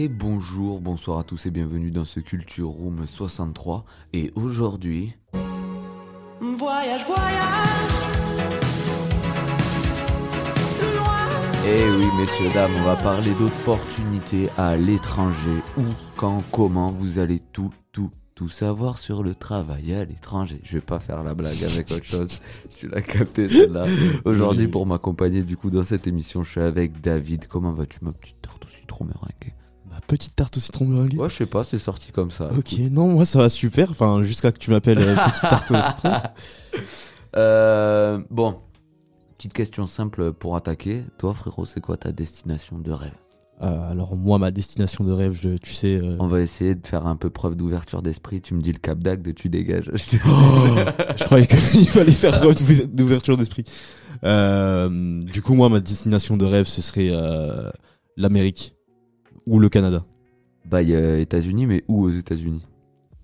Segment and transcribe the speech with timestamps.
[0.00, 3.84] Et bonjour, bonsoir à tous et bienvenue dans ce Culture Room 63.
[4.12, 5.12] Et aujourd'hui,
[6.40, 7.90] Voyage, voyage.
[11.66, 15.64] eh oui messieurs, dames, on va parler d'opportunités à l'étranger.
[15.76, 15.82] Où,
[16.16, 20.60] quand, comment, vous allez tout, tout, tout savoir sur le travail à l'étranger.
[20.62, 22.40] Je vais pas faire la blague avec autre chose.
[22.78, 23.86] Tu l'as capté celle-là.
[24.24, 27.48] Aujourd'hui pour m'accompagner du coup dans cette émission, je suis avec David.
[27.48, 29.57] Comment vas-tu ma petite tarte au citron meringuée
[29.90, 31.16] Ma petite tarte au citron meringuée.
[31.18, 32.50] Ouais, je sais pas, c'est sorti comme ça.
[32.56, 33.90] Ok, non, moi ça va super.
[33.90, 36.12] Enfin, jusqu'à que tu m'appelles euh, petite tarte au citron.
[37.36, 38.54] Euh, bon,
[39.36, 41.04] petite question simple pour attaquer.
[41.18, 43.12] Toi, frérot, c'est quoi ta destination de rêve?
[43.60, 46.00] Euh, alors moi, ma destination de rêve, je- tu sais.
[46.20, 48.40] On va essayer de faire un peu preuve d'ouverture d'esprit.
[48.40, 49.90] Tu me dis le Cap d'Agde, tu dégages.
[49.94, 53.64] je croyais qu'il fallait faire preuve d'ouver- d'ouverture d'esprit.
[54.22, 57.10] Du coup, moi, ma destination de rêve, ce serait
[58.16, 58.74] l'Amérique
[59.48, 60.04] ou le Canada.
[60.66, 62.62] bah, il y a États-Unis, mais où aux États-Unis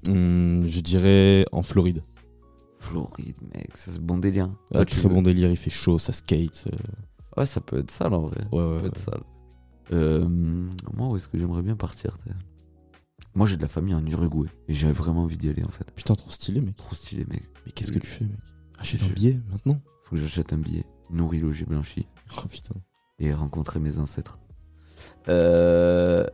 [0.08, 2.02] Hum, je dirais en Floride.
[2.78, 4.50] Floride, mec, ça c'est bon délire.
[4.74, 6.66] Ah, tu très bon délire, il fait chaud, ça skate.
[6.72, 6.76] euh,
[7.38, 8.42] Ouais, ça peut être sale en vrai.
[8.52, 9.20] ouais, Ça ouais, peut être sale.
[9.92, 10.28] Euh,
[10.94, 12.16] moi, où est-ce que j'aimerais bien partir
[13.34, 15.90] Moi, j'ai de la famille en Uruguay et j'ai vraiment envie d'y aller en fait.
[15.94, 16.76] Putain, trop stylé, mec.
[16.76, 17.42] Trop stylé, mec.
[17.64, 18.38] Mais qu'est-ce que tu fais, mec?
[18.78, 20.84] Achète Je- un billet maintenant Faut que j'achète un billet.
[21.10, 22.06] Nourri, logé, blanchi.
[22.38, 22.74] Oh putain.
[23.18, 24.38] et rencontrer mes ancêtres.
[25.28, 26.26] Euh,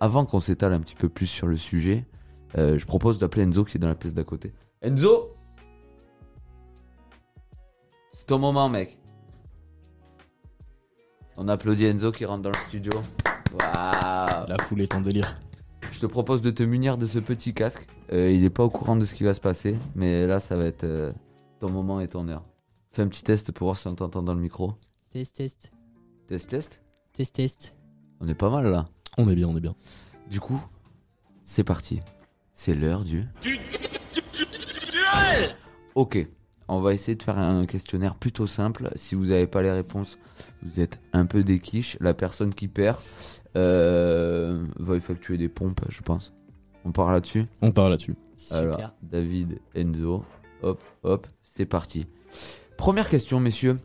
[0.00, 2.06] avant qu'on s'étale un petit peu plus sur le sujet,
[2.56, 4.52] euh, je propose d'appeler Enzo qui est dans la pièce d'à côté.
[4.82, 5.34] Enzo
[8.12, 8.98] C'est ton moment, mec.
[11.36, 12.92] On applaudit Enzo qui rentre dans le studio.
[13.52, 15.38] Waouh La foule est en délire.
[15.92, 17.86] Je te propose de te munir de ce petit casque.
[18.12, 20.56] Euh, il est pas au courant de ce qui va se passer, mais là, ça
[20.56, 21.12] va être euh,
[21.58, 22.44] ton moment et ton heure.
[22.92, 24.72] Fais un petit test pour voir si on t'entend dans le micro.
[25.10, 25.72] Test, test,
[26.28, 26.80] Test, test
[27.18, 27.76] test, test.
[28.20, 28.88] On est pas mal là.
[29.16, 29.74] On est bien, on est bien.
[30.30, 30.60] Du coup,
[31.42, 32.00] c'est parti.
[32.52, 33.24] C'est l'heure du.
[35.96, 36.28] Ok,
[36.68, 38.90] on va essayer de faire un questionnaire plutôt simple.
[38.94, 40.16] Si vous n'avez pas les réponses,
[40.62, 41.96] vous êtes un peu des quiches.
[42.00, 42.98] La personne qui perd
[43.56, 46.32] euh, va effectuer des pompes, je pense.
[46.84, 48.14] On part là-dessus On part là-dessus.
[48.52, 48.92] Alors.
[49.02, 50.24] David, Enzo,
[50.62, 52.06] hop, hop, c'est parti.
[52.76, 53.76] Première question, messieurs.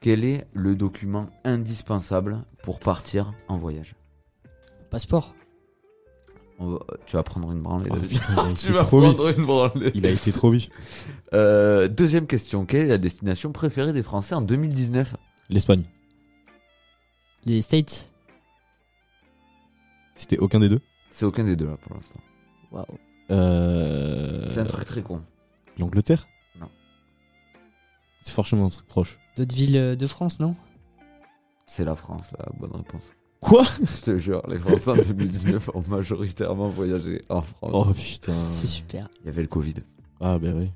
[0.00, 3.94] Quel est le document indispensable pour partir en voyage?
[4.90, 5.34] Passeport.
[6.60, 7.88] On va- Tu vas prendre une branlée.
[7.90, 8.08] Oh, David.
[8.10, 9.14] putain, il a tu été vas trop vite.
[9.16, 9.90] prendre une branlée.
[9.94, 10.70] Il a été trop vif.
[11.32, 12.64] Euh, deuxième question.
[12.66, 15.14] Quelle est la destination préférée des Français en 2019
[15.50, 15.84] L'Espagne.
[17.44, 18.08] Les States.
[20.14, 20.80] C'était aucun des deux?
[21.10, 22.20] C'est aucun des deux là pour l'instant.
[22.72, 22.84] Waouh.
[23.30, 24.46] euh...
[24.50, 25.22] C'est un truc très con.
[25.78, 26.26] L'Angleterre?
[26.60, 26.68] Non.
[28.20, 29.18] C'est forcément un truc proche.
[29.38, 30.56] D'autres villes euh, de France, non?
[31.66, 33.04] C'est la France, la bonne réponse.
[33.40, 33.64] Quoi?
[33.80, 37.70] Je te jure, les Français en 2019 ont majoritairement voyagé en France.
[37.72, 38.34] Oh putain.
[38.48, 39.08] C'est super.
[39.20, 39.74] Il y avait le Covid.
[40.20, 40.72] Ah bah oui.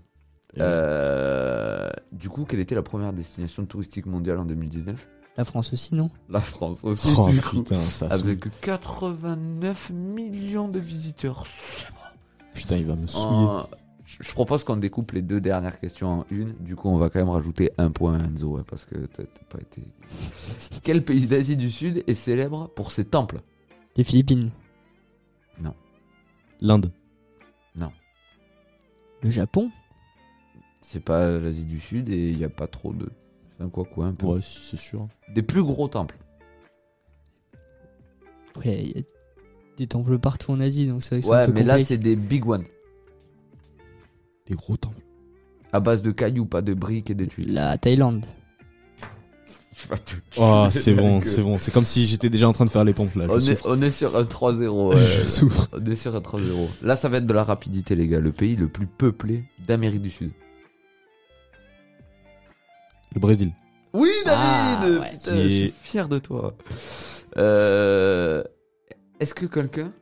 [0.61, 5.09] Euh, du coup, quelle était la première destination touristique mondiale en 2019
[5.39, 6.09] La France aussi, non?
[6.29, 7.13] La France aussi.
[7.19, 7.63] Oh du coup.
[7.65, 8.21] putain, ça saoule.
[8.31, 11.45] Avec 89 millions de visiteurs.
[12.55, 13.27] Putain, il va me souiller.
[13.49, 13.67] En-
[14.21, 16.53] Je propose qu'on découpe les deux dernières questions en une.
[16.55, 19.45] Du coup, on va quand même rajouter un point à Enzo, parce que t'as t'as
[19.49, 19.83] pas été.
[20.83, 23.41] Quel pays d'Asie du Sud est célèbre pour ses temples?
[23.97, 24.51] Les Philippines.
[26.61, 26.93] L'Inde.
[29.25, 29.71] Le Japon.
[30.81, 33.09] C'est pas l'Asie du Sud et il n'y a pas trop de.
[33.53, 34.27] C'est un quoi quoi un peu.
[34.27, 35.07] Ouais, si, c'est sûr.
[35.33, 36.17] Des plus gros temples.
[38.57, 39.03] Ouais, il y a
[39.77, 41.75] des temples partout en Asie, donc c'est vrai que c'est Ouais, un peu mais là
[41.75, 41.89] complexe.
[41.91, 42.65] c'est des big ones.
[44.53, 45.01] Des gros temples.
[45.73, 47.55] À base de cailloux, pas de briques et de tuiles.
[47.55, 48.27] La Thaïlande.
[50.39, 51.57] Oh, c'est bon, c'est bon.
[51.59, 53.27] C'est comme si j'étais déjà en train de faire les pompes là.
[53.27, 53.65] Je On est, souffre.
[53.69, 54.89] on est sur un 3-0.
[54.95, 54.97] ouais.
[54.99, 55.69] Je souffre.
[55.73, 56.43] On est sur un 3-0.
[56.83, 58.21] Là, ça va être de la rapidité, les gars.
[58.21, 60.31] Le pays le plus peuplé d'Amérique du Sud.
[63.15, 63.51] Le Brésil.
[63.95, 65.11] Oui, Ah, David ouais.
[65.11, 66.55] Putain, je suis fier de toi.
[67.39, 68.45] Euh,
[69.21, 69.93] Est-ce que quelqu'un...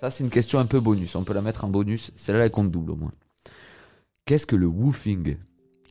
[0.00, 1.14] Ça, c'est une question un peu bonus.
[1.14, 2.10] On peut la mettre en bonus.
[2.16, 3.12] Celle-là, elle compte double au moins.
[4.24, 5.36] Qu'est-ce que le woofing?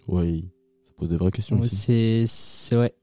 [0.08, 0.50] Oui.
[0.88, 1.76] Ça pose des vraies questions Ouais, aussi.
[1.76, 2.26] C'est.
[2.28, 2.94] C'est ouais.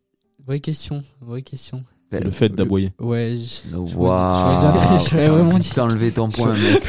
[0.47, 1.03] Vraie question.
[1.21, 1.85] Vraie question.
[2.11, 2.93] C'est le fait d'aboyer.
[2.99, 3.37] Ouais.
[3.39, 4.99] j- Waouh.
[5.11, 6.83] j'aurais vraiment dit- T'as enlevé ton point, mec.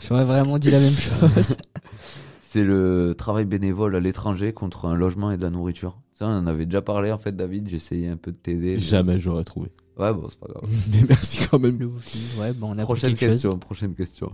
[0.08, 1.56] J'aurais vraiment dit la même chose.
[2.40, 6.00] C'est le travail bénévole à l'étranger contre un logement et de la nourriture.
[6.12, 7.68] Ça, on en avait déjà parlé en fait, David.
[7.68, 8.74] J'ai essayé un peu de t'aider.
[8.74, 9.70] mais- Jamais j'aurais trouvé.
[9.98, 10.62] Ouais, bon, c'est pas grave.
[10.92, 11.78] Mais merci quand même.
[11.80, 11.86] Le.
[11.88, 13.18] Ouais, bon, on a Prochaine chose.
[13.18, 14.32] question, prochaine question.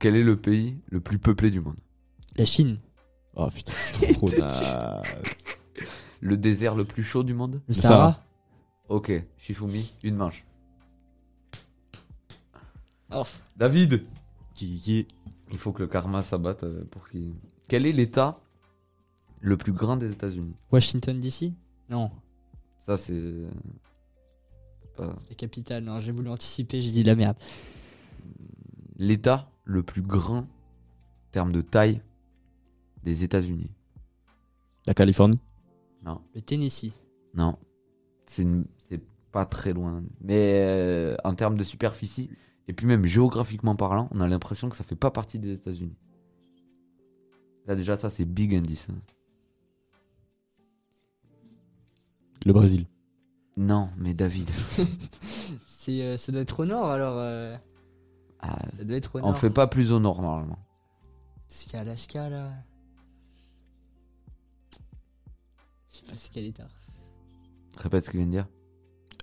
[0.00, 1.76] Quel est le pays le plus peuplé du monde?
[2.38, 2.78] La Chine.
[3.34, 5.02] Oh putain, c'est trop naze.
[6.20, 8.24] Le désert le plus chaud du monde Le Sahara.
[8.88, 10.44] Ok, Shifumi, une manche.
[13.12, 13.24] Oh.
[13.56, 14.04] David
[14.54, 15.06] Qui, qui
[15.52, 17.34] Il faut que le karma s'abatte euh, pour qu'il.
[17.68, 18.40] Quel est l'état
[19.40, 20.54] le plus grand des États-Unis?
[20.72, 21.52] Washington DC
[21.90, 22.10] Non.
[22.80, 23.14] Ça, c'est.
[24.82, 25.84] c'est pas- La capitale.
[25.84, 27.36] Non, j'ai voulu anticiper, j'ai dit la merde.
[28.96, 30.46] L'état le plus grand en
[31.30, 32.00] termes de taille
[33.04, 33.70] des États-Unis.
[34.86, 35.38] La Californie?
[36.04, 36.92] Non, Le Tennessee.
[37.34, 37.58] non.
[38.26, 39.00] C'est une- c'est
[39.32, 40.02] pas très loin.
[40.20, 42.28] Mais euh, en termes de superficie,
[42.68, 45.96] et puis même géographiquement parlant, on a l'impression que ça fait pas partie des États-Unis.
[47.66, 48.86] Là, déjà, ça, c'est big indice.
[48.90, 48.94] hein.
[52.46, 52.86] Le Brésil.
[53.56, 54.48] Non, mais David.
[55.66, 57.16] C'est, euh, ça doit être au nord alors.
[57.18, 57.56] euh,
[58.40, 59.38] Ah, Ça doit être au on nord.
[59.38, 60.58] fait pas plus au nord normalement.
[61.48, 62.50] Tout ce qu'il y a Alaska là.
[65.98, 66.68] Sais pas c'est quel état.
[67.76, 68.46] Répète ce qu'il vient de dire.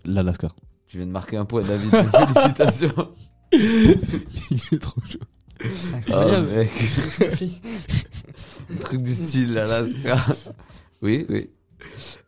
[0.06, 0.50] L'Alaska.
[0.88, 1.90] Tu viens de marquer un point, David.
[1.96, 3.14] Félicitations.
[3.54, 5.20] Il est trop chaud.
[5.76, 5.98] C'est Ah,
[6.38, 6.48] incroyable.
[6.56, 6.72] mec.
[8.72, 10.18] Un truc du style l'Alaska.
[11.02, 11.50] Oui, oui.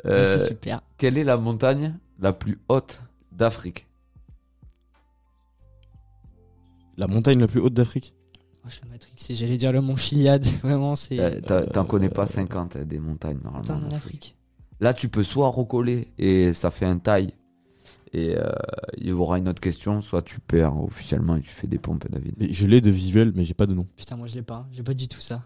[0.06, 0.82] Euh, c'est super.
[0.98, 3.02] quelle est la montagne la plus haute
[3.32, 3.88] d'Afrique?
[6.98, 8.14] La montagne la plus haute d'Afrique?
[8.64, 10.46] Oh, je suis matrixé, j'allais dire le mont Chiliad.
[10.64, 11.20] Vraiment, c'est.
[11.20, 13.60] Euh, t'as- T'en connais pas 50 hein, des montagnes normalement.
[13.76, 14.36] Attends, en en Afrique.
[14.80, 17.34] Là, tu peux soit recoller et ça fait un taille
[18.14, 18.50] et euh,
[18.98, 22.10] il y aura une autre question, soit tu perds officiellement et tu fais des pompes,
[22.10, 22.36] David.
[22.38, 23.86] Mais Je l'ai de visuel, mais j'ai pas de nom.
[23.98, 24.68] Putain, moi je l'ai pas.
[24.72, 25.44] J'ai pas du tout ça.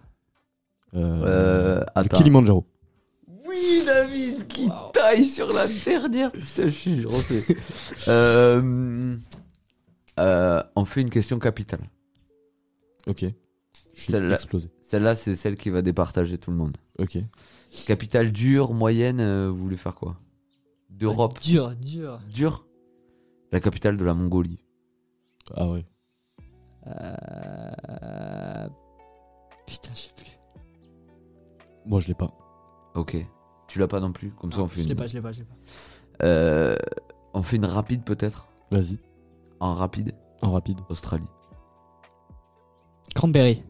[0.94, 2.04] Euh, Euh.
[2.14, 2.66] Kilimanjaro.
[3.48, 4.92] Oui, David, qui Wow.
[4.94, 6.32] taille sur la dernière.
[6.32, 7.56] Putain, je suis refais.
[8.10, 9.16] Euh,
[10.20, 11.82] euh, on fait une question capitale.
[13.08, 13.22] Ok.
[13.94, 14.36] Je suis Celle-là.
[14.36, 14.70] explosé.
[14.92, 16.76] Celle-là, c'est celle qui va départager tout le monde.
[17.00, 17.18] Ok.
[17.88, 20.18] Capitale dure, moyenne, euh, vous voulez faire quoi?
[20.90, 21.40] D'Europe.
[21.40, 22.20] Dur, dur.
[22.28, 22.66] Dure
[23.54, 24.66] La capitale de la Mongolie.
[25.56, 25.86] Ah ouais.
[26.88, 28.68] Euh...
[29.66, 30.38] Putain, je sais plus.
[31.86, 32.38] Moi, je l'ai pas.
[32.94, 33.16] Ok.
[33.70, 34.32] Tu l'as pas non plus?
[34.32, 34.98] Comme ça, on fait Je l'ai une.
[34.98, 36.26] pas, je l'ai pas, je l'ai pas.
[36.26, 36.76] Euh,
[37.34, 38.50] on fait une rapide peut-être?
[38.72, 39.00] Vas-y.
[39.62, 40.12] En rapide?
[40.42, 40.82] En rapide.
[40.90, 41.30] Australie.
[43.16, 43.64] Cranberry.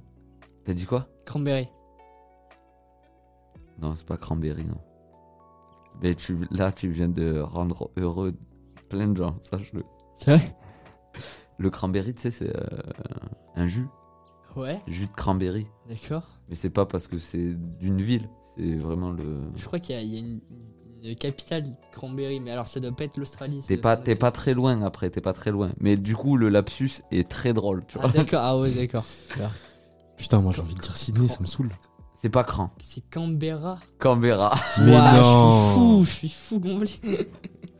[0.63, 1.67] T'as dit quoi Cranberry.
[3.81, 4.77] Non, c'est pas cranberry, non.
[6.01, 8.33] Mais tu, là, tu viens de rendre heureux
[8.89, 9.83] plein de gens, sache-le.
[10.17, 10.55] C'est vrai
[11.57, 12.63] Le cranberry, tu sais, c'est euh,
[13.55, 13.87] un jus,
[14.55, 14.79] Ouais.
[14.87, 15.65] jus de cranberry.
[15.89, 16.23] D'accord.
[16.49, 19.39] Mais c'est pas parce que c'est d'une ville, c'est vraiment le.
[19.55, 20.41] Je crois qu'il y a, il y a une,
[21.03, 23.63] une capitale, Cranberry, mais alors ça doit pas être l'Australie.
[23.67, 25.71] T'es pas, t'es pas très loin après, t'es pas très loin.
[25.79, 28.11] Mais du coup, le lapsus est très drôle, tu Ah, vois.
[28.11, 29.05] d'accord, ah ouais, d'accord.
[30.21, 31.71] Putain, moi, j'ai envie de dire Sydney, ça me saoule.
[32.21, 32.69] C'est pas cran.
[32.79, 33.79] C'est Canberra.
[33.97, 34.55] Canberra.
[34.79, 36.03] Mais Ouah, non.
[36.03, 37.27] Je suis fou, je suis fou gonflé.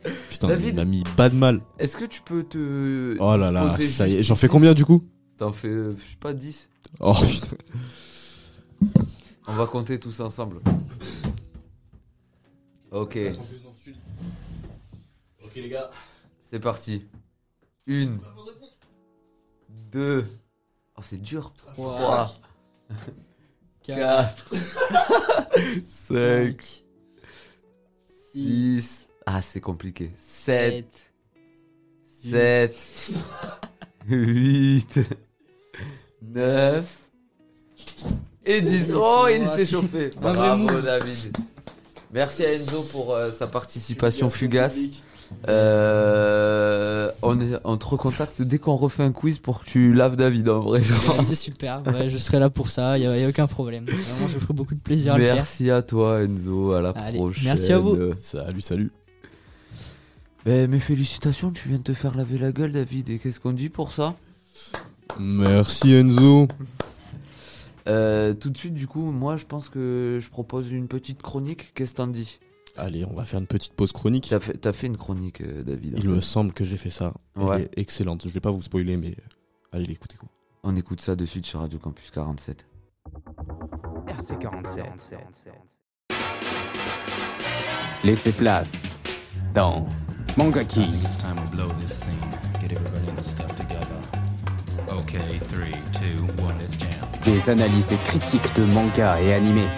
[0.30, 0.68] Putain, David.
[0.70, 1.60] il m'a mis pas de mal.
[1.78, 3.16] Est-ce que tu peux te.
[3.20, 4.22] Oh là là, disposer ça y est.
[4.24, 5.04] J'en fais combien du coup?
[5.38, 6.68] T'en fais, euh, je sais pas, 10
[6.98, 7.56] Oh putain.
[9.46, 10.60] On va compter tous ensemble.
[12.90, 13.16] Ok,
[15.44, 15.90] Ok, les gars.
[16.40, 17.06] c'est parti.
[17.86, 18.18] Une.
[19.92, 20.26] Deux.
[21.02, 21.52] Oh, c'est dur.
[21.56, 22.32] Trois.
[23.82, 24.54] Quatre.
[25.84, 26.84] Cinq.
[28.32, 29.08] Six.
[29.26, 30.12] Ah, c'est compliqué.
[30.14, 30.86] Sept.
[32.06, 32.76] Sept.
[34.06, 35.00] Huit.
[36.22, 37.10] Neuf.
[38.44, 38.92] Et 10.
[38.94, 40.10] Oh, il s'est chauffé.
[40.20, 40.80] Bravo.
[40.82, 41.36] David.
[42.12, 44.76] Merci à Enzo pour euh, sa participation fugace.
[45.48, 50.16] Euh, on, est- on te recontacte dès qu'on refait un quiz pour que tu laves
[50.16, 50.80] David en vrai.
[50.80, 53.84] Ouais, c'est super, ouais, je serai là pour ça, il n'y a, aucun problème.
[53.84, 55.34] Vraiment, je ferai beaucoup de plaisir à le faire.
[55.36, 57.44] Merci à toi Enzo, à la Allez, prochaine.
[57.44, 57.96] merci à vous.
[58.16, 58.90] Salut, salut.
[60.44, 63.08] Ben, mes félicitations, tu viens de te faire laver la gueule David.
[63.10, 64.14] Et qu'est-ce qu'on dit pour ça?
[65.20, 66.48] Merci Enzo.
[67.88, 71.72] Euh, Tout de suite du coup, moi je pense que je propose une petite chronique.
[71.74, 72.38] Qu'est-ce que t'en dis?
[72.76, 74.32] Allez, on va faire une petite pause chronique.
[74.60, 75.98] T'as fait, une chronique euh, David.
[75.98, 77.12] Il me semble que j'ai fait ça.
[77.36, 78.22] Elle est excellente.
[78.26, 80.28] Je vais pas vous spoiler, mais euh, allez l'écouter quoi.
[80.62, 82.64] On écoute ça de suite sur Radio Campus 47.
[84.06, 84.84] RC47.
[88.04, 88.98] laissez place
[89.54, 89.86] dans
[90.36, 90.82] Mangaki.
[90.82, 92.10] It's time to blow this scene.
[92.60, 93.86] Get everybody in the stuff together.
[94.88, 96.90] Okay, three, two, one, let's jam.
[97.24, 99.68] Des analyses critiques de manga et animés.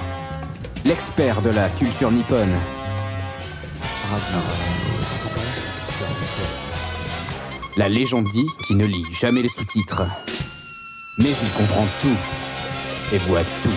[0.84, 2.54] L'expert de la culture nippone.
[4.11, 4.38] Radio.
[7.76, 10.02] La légende dit qu'il ne lit jamais les sous-titres.
[11.18, 13.70] Mais il comprend tout et voit tout.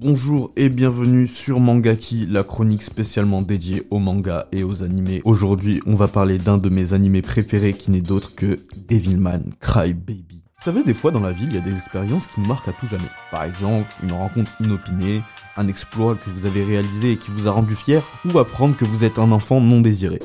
[0.00, 5.22] Bonjour et bienvenue sur Mangaki, la chronique spécialement dédiée aux mangas et aux animés.
[5.24, 8.58] Aujourd'hui, on va parler d'un de mes animés préférés qui n'est d'autre que
[8.88, 10.43] Devilman Crybaby.
[10.64, 12.68] Vous savez, des fois dans la vie, il y a des expériences qui nous marquent
[12.68, 13.10] à tout jamais.
[13.30, 15.22] Par exemple, une rencontre inopinée,
[15.58, 18.86] un exploit que vous avez réalisé et qui vous a rendu fier, ou apprendre que
[18.86, 20.22] vous êtes un enfant non désiré.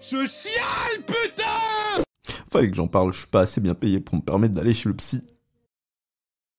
[0.00, 2.02] Je chiale, putain
[2.50, 4.88] Fallait que j'en parle, je suis pas assez bien payé pour me permettre d'aller chez
[4.88, 5.22] le psy.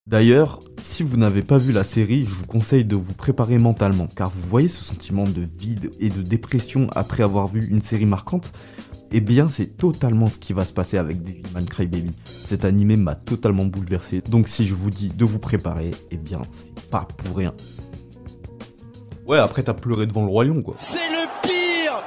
[0.05, 4.05] D'ailleurs, si vous n'avez pas vu la série, je vous conseille de vous préparer mentalement,
[4.15, 8.05] car vous voyez ce sentiment de vide et de dépression après avoir vu une série
[8.05, 8.53] marquante
[9.11, 12.11] Eh bien, c'est totalement ce qui va se passer avec Devilman Crybaby.
[12.47, 16.41] Cet animé m'a totalement bouleversé, donc si je vous dis de vous préparer, eh bien,
[16.51, 17.53] c'est pas pour rien.
[19.25, 20.75] Ouais, après t'as pleuré devant le roi lion, quoi.
[20.77, 22.01] C'est le pire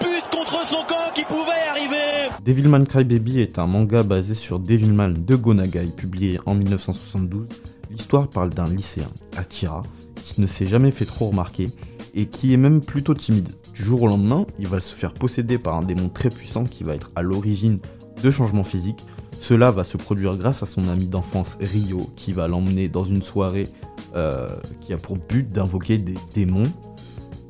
[0.00, 5.14] but contre son camp qui pouvait arriver Devilman Crybaby est un manga basé sur Devilman
[5.24, 7.48] de Gonagai, publié en 1972.
[7.90, 9.82] L'histoire parle d'un lycéen, Akira,
[10.24, 11.70] qui ne s'est jamais fait trop remarquer
[12.14, 13.50] et qui est même plutôt timide.
[13.74, 16.84] Du jour au lendemain, il va se faire posséder par un démon très puissant qui
[16.84, 17.78] va être à l'origine
[18.22, 19.04] de changements physiques.
[19.40, 23.22] Cela va se produire grâce à son ami d'enfance Ryo, qui va l'emmener dans une
[23.22, 23.68] soirée
[24.14, 26.72] euh, qui a pour but d'invoquer des démons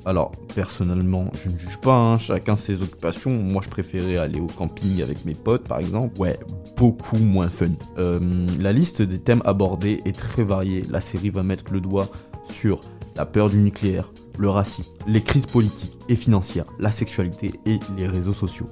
[0.06, 3.32] alors, personnellement, je ne juge pas, hein, chacun ses occupations.
[3.32, 6.20] Moi, je préférais aller au camping avec mes potes, par exemple.
[6.20, 6.38] Ouais,
[6.76, 7.70] beaucoup moins fun.
[7.96, 8.20] Euh,
[8.60, 10.84] la liste des thèmes abordés est très variée.
[10.90, 12.10] La série va mettre le doigt
[12.50, 12.82] sur
[13.16, 18.06] la peur du nucléaire, le racisme, les crises politiques et financières, la sexualité et les
[18.06, 18.68] réseaux sociaux.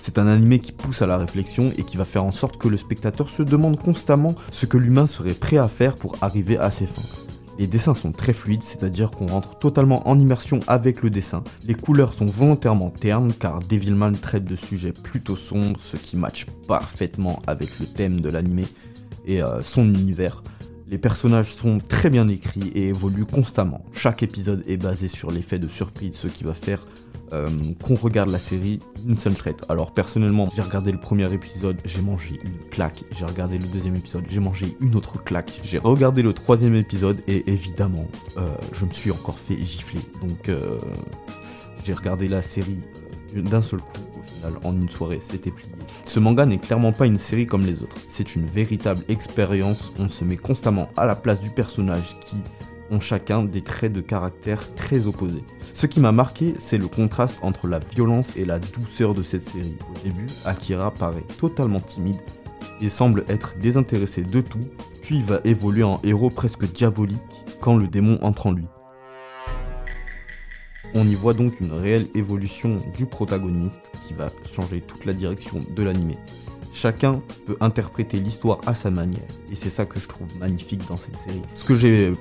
[0.00, 2.68] C'est un animé qui pousse à la réflexion et qui va faire en sorte que
[2.68, 6.70] le spectateur se demande constamment ce que l'humain serait prêt à faire pour arriver à
[6.70, 7.24] ses fins.
[7.58, 11.44] Les dessins sont très fluides, c'est-à-dire qu'on rentre totalement en immersion avec le dessin.
[11.66, 16.46] Les couleurs sont volontairement ternes car Devilman traite de sujets plutôt sombres, ce qui match
[16.66, 18.64] parfaitement avec le thème de l'animé
[19.24, 20.42] et euh, son univers.
[20.86, 23.84] Les personnages sont très bien écrits et évoluent constamment.
[23.92, 26.80] Chaque épisode est basé sur l'effet de surprise, ce qui va faire
[27.32, 27.48] euh,
[27.82, 29.64] qu'on regarde la série d'une seule traite.
[29.70, 33.02] Alors personnellement, j'ai regardé le premier épisode, j'ai mangé une claque.
[33.12, 35.50] J'ai regardé le deuxième épisode, j'ai mangé une autre claque.
[35.64, 40.00] J'ai regardé le troisième épisode et évidemment, euh, je me suis encore fait gifler.
[40.20, 40.78] Donc euh,
[41.82, 42.78] j'ai regardé la série
[43.34, 44.13] d'un seul coup.
[44.64, 45.72] En une soirée, c'était plié.
[46.06, 47.96] Ce manga n'est clairement pas une série comme les autres.
[48.08, 49.92] C'est une véritable expérience.
[49.98, 52.36] On se met constamment à la place du personnage qui
[52.90, 55.44] ont chacun des traits de caractère très opposés.
[55.72, 59.48] Ce qui m'a marqué, c'est le contraste entre la violence et la douceur de cette
[59.48, 59.76] série.
[59.90, 62.20] Au début, Akira paraît totalement timide
[62.80, 64.68] et semble être désintéressé de tout,
[65.02, 67.18] puis va évoluer en héros presque diabolique
[67.60, 68.66] quand le démon entre en lui.
[70.96, 75.60] On y voit donc une réelle évolution du protagoniste qui va changer toute la direction
[75.68, 76.16] de l'animé.
[76.72, 80.96] Chacun peut interpréter l'histoire à sa manière, et c'est ça que je trouve magnifique dans
[80.96, 81.42] cette série.
[81.54, 82.12] Ce que j'ai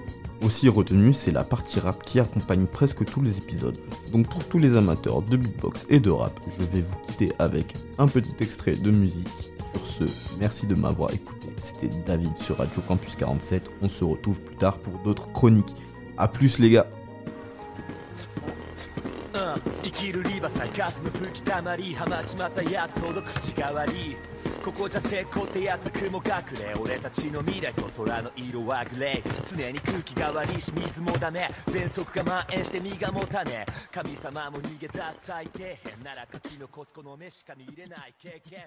[0.41, 3.77] aussi retenu, c'est la partie rap qui accompagne presque tous les épisodes.
[4.11, 7.75] Donc pour tous les amateurs de beatbox et de rap, je vais vous quitter avec
[7.99, 9.27] un petit extrait de musique.
[9.71, 10.03] Sur ce,
[10.39, 11.47] merci de m'avoir écouté.
[11.57, 13.69] C'était David sur Radio Campus 47.
[13.83, 15.75] On se retrouve plus tard pour d'autres chroniques.
[16.17, 17.02] A plus les gars 生
[19.93, 24.17] きるリバサイガスの吹き溜まりはまちまったやつほど口が悪い
[24.63, 26.23] ここじゃ成功ってやつ雲隠
[26.59, 38.63] れ俺たちの未来と空の色はグレー常に空気が悪いし水もダメ喘息が蔓延して身が持たね神様も逃げ出す最底辺なら書き残すこの目しか見れない経験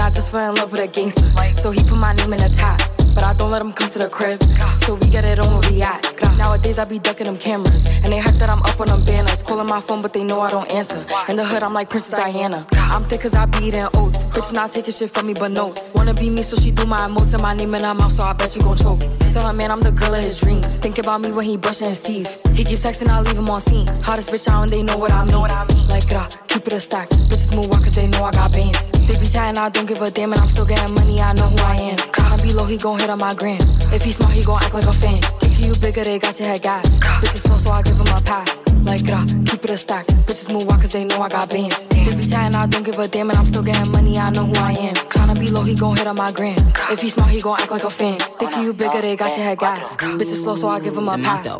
[0.00, 1.30] And I just fell in love with a gangster.
[1.56, 2.80] So he put my name in the top.
[3.14, 4.42] But I don't let him come to the crib.
[4.78, 6.00] So we get it on where we at.
[6.38, 7.84] Nowadays I be ducking them cameras.
[7.84, 9.42] And they hype that I'm up on them banners.
[9.42, 11.04] Calling my phone, but they know I don't answer.
[11.28, 12.66] In the hood, I'm like Princess Diana.
[12.72, 14.24] I'm thick cause I be eating oats.
[14.24, 15.90] Bitch not taking shit from me but notes.
[15.94, 18.24] Wanna be me, so she do my emotes and my name in her mouth, so
[18.24, 19.00] I bet she gon' choke.
[19.30, 20.76] Tell her man I'm the girl of his dreams.
[20.76, 22.40] Think about me when he brushing his teeth.
[22.56, 23.86] He keep texting, I leave him on scene.
[24.02, 25.86] Hottest bitch out and they know what I mean.
[25.86, 27.08] Like, gra, keep it a stack.
[27.30, 28.90] Bitches move walk cause they know I got bands.
[28.90, 31.46] They be chatting, I don't give a damn, and I'm still getting money, I know
[31.46, 31.96] who I am.
[31.96, 33.60] Tryna be low, he gon' hit on my gram.
[33.92, 35.22] If he smart, he gon' act like a fan.
[35.38, 36.98] Thinking you bigger, they got your head gas.
[36.98, 38.60] Bitches slow, so I give him a pass.
[38.82, 40.06] Like, gra, keep it a stack.
[40.26, 41.86] Bitches move walk cause they know I got bands.
[41.88, 44.44] They be chatting, I don't give a damn, and I'm still getting money, I know
[44.44, 44.94] who I am.
[44.94, 46.56] Tryna be low, he gon' hit on my gram.
[46.90, 48.18] If he smart, he gon' act like a fan.
[48.38, 49.94] Thinking you bigger, they got your head gas.
[49.96, 51.58] Bitches slow, so I give him a pass.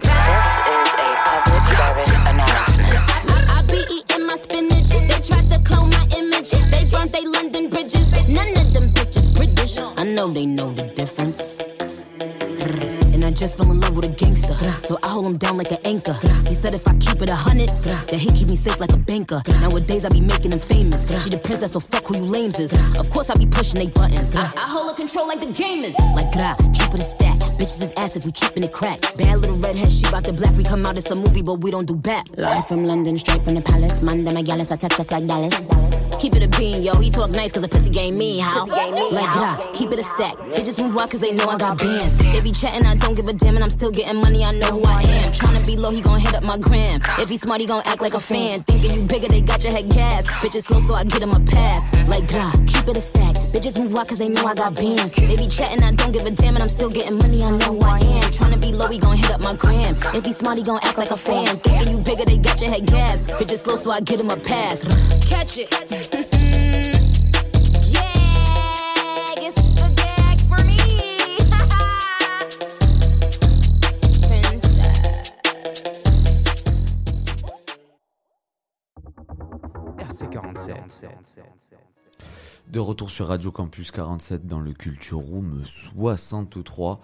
[3.55, 4.89] I be eating my spinach.
[4.89, 6.53] They tried to clone my image.
[6.73, 8.11] They burnt they London bridges.
[8.27, 9.79] None of them bitches British.
[9.79, 11.61] I know they know the difference.
[11.61, 14.55] And I just fell in love with a gangster.
[14.81, 16.15] So I hold him down like an anchor.
[16.49, 18.99] He said if I keep it a hundred, that he keep me safe like a
[18.99, 19.43] banker.
[19.61, 21.05] Nowadays I be making him famous.
[21.23, 22.73] She the princess, so fuck who you lames is.
[22.99, 24.35] Of course I be pushing they buttons.
[24.35, 25.99] I, I hold a control like the gamers.
[26.17, 27.50] Like gra, keep it a stat.
[27.61, 29.03] Bitches is ass if we keeping it crack.
[29.19, 30.57] Bad little redhead, she bout the black.
[30.57, 32.25] We come out, it's a movie, but we don't do back.
[32.39, 34.01] Live from London, straight from the palace.
[34.01, 35.69] Manda Magalis, I text us like Dallas.
[36.19, 36.95] Keep it a bean, yo.
[36.95, 38.65] He talk nice cause the pussy game me, how?
[38.65, 40.37] Like, gra, keep it a stack.
[40.57, 42.17] Bitches move out cause they know I got bands.
[42.33, 44.81] They be chatting, I don't give a damn, and I'm still getting money, I know
[44.81, 45.33] who I am.
[45.33, 47.03] Tryna be low, he gon' hit up my gram.
[47.19, 48.63] If he smart, he gon' act like a fan.
[48.63, 50.27] Thinking you bigger, they got your head gas.
[50.37, 52.00] Bitches slow, so I get him a pass.
[52.11, 53.37] Like, gra, keep it a stack.
[53.55, 55.13] Bitches move out cause they know I got bands.
[55.13, 57.79] They be chatting, I don't give a damn, and I'm still getting money, I know
[57.83, 58.23] I am.
[58.35, 59.95] Tryna be low, he gon' hit up my gram.
[60.13, 61.47] If he smart, he gon' act like a fan.
[61.61, 63.23] Thinking you bigger, they got your head gas.
[63.23, 64.83] Bitches slow, so I get him a pass.
[65.25, 65.71] Catch it.
[65.71, 65.89] Gag,
[69.39, 69.63] it's
[69.95, 70.79] gag for me.
[80.11, 81.70] RC47.
[82.73, 85.61] De retour sur Radio Campus 47 dans le Culture Room
[85.97, 87.01] 63.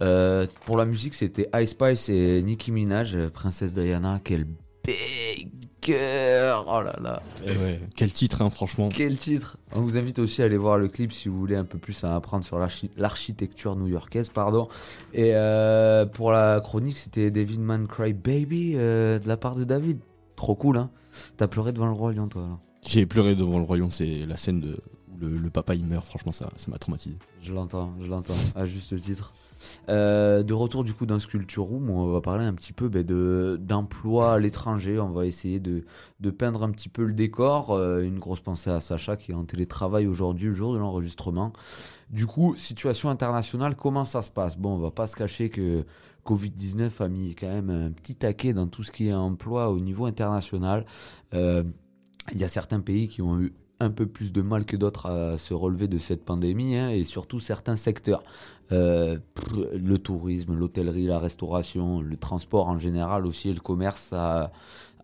[0.00, 4.20] Euh, pour la musique, c'était Ice Spice et Nicki Minaj, Princesse Diana.
[4.22, 4.44] Quel
[4.84, 8.90] banger Oh là là Eh ouais, quel titre, hein, franchement.
[8.94, 11.64] Quel titre On vous invite aussi à aller voir le clip si vous voulez un
[11.64, 14.68] peu plus en apprendre sur l'archi- l'architecture new-yorkaise, pardon.
[15.14, 19.64] Et euh, pour la chronique, c'était David Man Cry Baby euh, de la part de
[19.64, 19.98] David.
[20.36, 20.90] Trop cool, hein
[21.36, 24.36] T'as pleuré devant le roi lion, toi là J'ai pleuré devant le royaume, c'est la
[24.36, 24.76] scène de,
[25.20, 27.16] le, papa il meurt, franchement ça ça m'a traumatisé.
[27.40, 29.32] Je l'entends, je l'entends, à juste titre.
[29.88, 33.02] Euh, de retour du coup dans Sculpture Room, on va parler un petit peu ben,
[33.02, 35.00] de d'emploi à l'étranger.
[35.00, 35.84] On va essayer de,
[36.20, 37.72] de peindre un petit peu le décor.
[37.72, 41.52] Euh, une grosse pensée à Sacha qui est en télétravail aujourd'hui, le jour de l'enregistrement.
[42.10, 44.56] Du coup, situation internationale, comment ça se passe?
[44.56, 45.84] Bon, on va pas se cacher que
[46.24, 49.78] Covid-19 a mis quand même un petit taquet dans tout ce qui est emploi au
[49.78, 50.86] niveau international.
[51.34, 51.64] Euh,
[52.32, 55.06] il y a certains pays qui ont eu un peu plus de mal que d'autres
[55.06, 58.22] à se relever de cette pandémie hein, et surtout certains secteurs.
[58.70, 59.18] Euh,
[59.74, 64.12] le tourisme, l'hôtellerie, la restauration, le transport en général aussi, et le commerce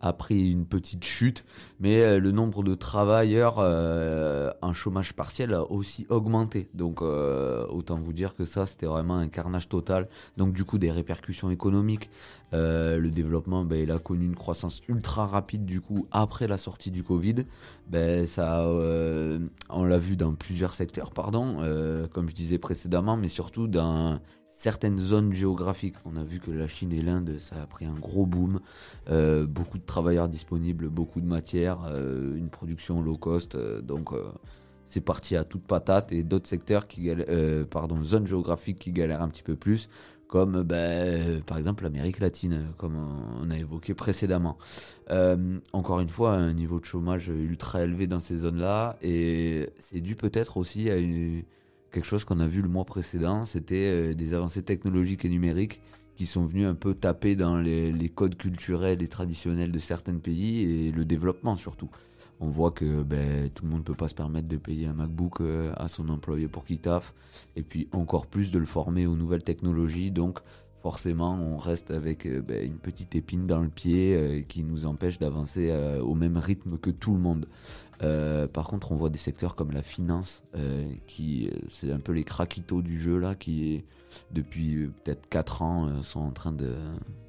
[0.01, 1.45] a pris une petite chute,
[1.79, 6.69] mais euh, le nombre de travailleurs euh, en chômage partiel a aussi augmenté.
[6.73, 10.07] Donc euh, autant vous dire que ça, c'était vraiment un carnage total.
[10.37, 12.09] Donc du coup, des répercussions économiques.
[12.53, 16.57] Euh, le développement, ben, il a connu une croissance ultra rapide du coup après la
[16.57, 17.45] sortie du Covid.
[17.89, 23.17] Ben, ça, euh, on l'a vu dans plusieurs secteurs, pardon, euh, comme je disais précédemment,
[23.17, 24.19] mais surtout dans
[24.65, 25.93] certaines zones géographiques.
[26.05, 28.59] On a vu que la Chine et l'Inde, ça a pris un gros boom.
[29.11, 33.53] Euh, beaucoup de travailleurs disponibles, beaucoup de matières, euh, une production low cost.
[33.53, 34.09] euh, donc
[34.87, 36.11] c'est parti à toute patate.
[36.11, 39.87] Et d'autres secteurs qui galèrent, pardon, zones géographiques qui galèrent un petit peu plus,
[40.27, 42.95] comme ben, par exemple l'Amérique latine, comme
[43.43, 44.57] on a évoqué précédemment.
[45.73, 48.97] Encore une fois, un niveau de chômage ultra élevé dans ces zones-là.
[49.03, 51.43] Et c'est dû peut-être aussi à une-
[51.95, 55.81] quelque chose qu'on a vu le mois précédent, c'était euh, des avancées technologiques et numériques
[56.17, 60.87] qui sont venus un peu taper dans les, codes culturels et traditionnels de certains pays
[60.87, 61.89] et le développement surtout.
[62.41, 64.93] On voit que ben, tout le monde ne peut pas se permettre de payer un
[64.93, 67.13] MacBook euh, à son employé pour qu'il taffe,
[67.55, 70.11] et puis encore plus de le former aux nouvelles technologies.
[70.11, 70.39] Donc
[70.83, 75.17] forcément, on reste avec euh, ben, une petite épine dans le pied qui nous empêche
[75.17, 77.47] d'avancer au même rythme que tout le monde.
[78.01, 81.99] Euh, par contre, on voit des secteurs comme la finance, euh, qui euh, c'est un
[81.99, 83.83] peu les craquitos du jeu là, qui
[84.31, 86.75] depuis peut-être 4 ans sont en train de,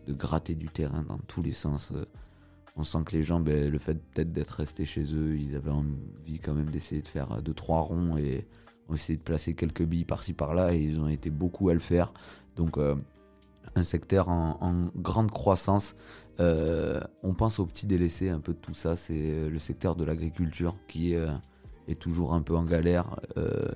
[0.09, 1.93] gratter du terrain dans tous les sens.
[2.77, 5.71] on sent que les gens, ben, le fait peut-être d'être restés chez eux, ils avaient
[5.71, 8.47] envie quand même d'essayer de faire deux trois ronds et
[8.89, 11.81] ont essayé de placer quelques billes par-ci par-là et ils ont été beaucoup à le
[11.81, 12.13] faire.
[12.55, 12.79] Donc
[13.75, 15.95] un secteur en, grande croissance.
[16.41, 20.05] Euh, on pense aux petits délaissés un peu de tout ça, c'est le secteur de
[20.05, 21.27] l'agriculture qui est,
[21.89, 23.17] est, toujours un peu en galère,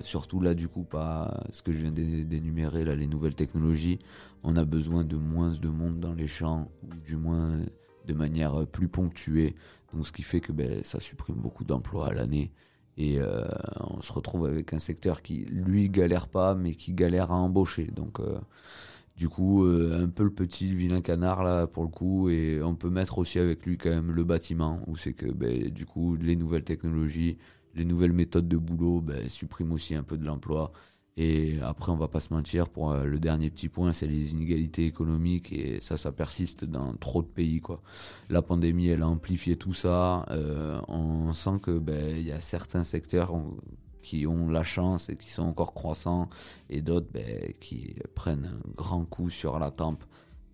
[0.03, 3.99] surtout là du coup pas ce que je viens d'énumérer là les nouvelles technologies.
[4.45, 7.61] On a besoin de moins de monde dans les champs ou du moins
[8.07, 9.55] de manière plus ponctuée.
[10.03, 12.53] Ce qui fait que ben, ça supprime beaucoup d'emplois à l'année.
[12.97, 13.47] Et euh,
[13.81, 17.85] on se retrouve avec un secteur qui, lui, galère pas, mais qui galère à embaucher.
[17.85, 18.39] Donc, euh,
[19.21, 22.31] du coup, euh, un peu le petit vilain canard, là, pour le coup.
[22.31, 25.69] Et on peut mettre aussi avec lui, quand même, le bâtiment, où c'est que, ben,
[25.69, 27.37] du coup, les nouvelles technologies,
[27.75, 30.73] les nouvelles méthodes de boulot ben, suppriment aussi un peu de l'emploi.
[31.19, 34.33] Et après, on va pas se mentir, pour euh, le dernier petit point, c'est les
[34.33, 37.83] inégalités économiques et ça, ça persiste dans trop de pays, quoi.
[38.31, 40.25] La pandémie, elle a amplifié tout ça.
[40.31, 43.35] Euh, on sent que ben y a certains secteurs
[44.03, 46.29] qui ont la chance et qui sont encore croissants
[46.69, 50.05] et d'autres ben, qui prennent un grand coup sur la tempe.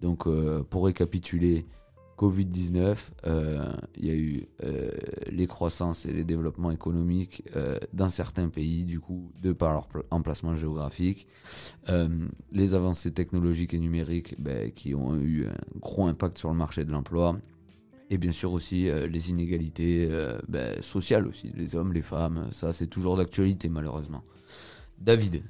[0.00, 1.66] Donc, euh, pour récapituler,
[2.18, 4.90] Covid-19, euh, il y a eu euh,
[5.30, 7.42] les croissances et les développements économiques
[7.92, 11.26] dans certains pays, du coup, de par leur emplacement géographique,
[12.52, 16.84] les avancées technologiques et numériques ben, qui ont eu un gros impact sur le marché
[16.84, 17.36] de l'emploi,
[18.10, 20.08] et bien sûr aussi les inégalités
[20.48, 24.22] ben, sociales aussi, les hommes, les femmes, ça c'est toujours d'actualité malheureusement.
[24.98, 25.42] David,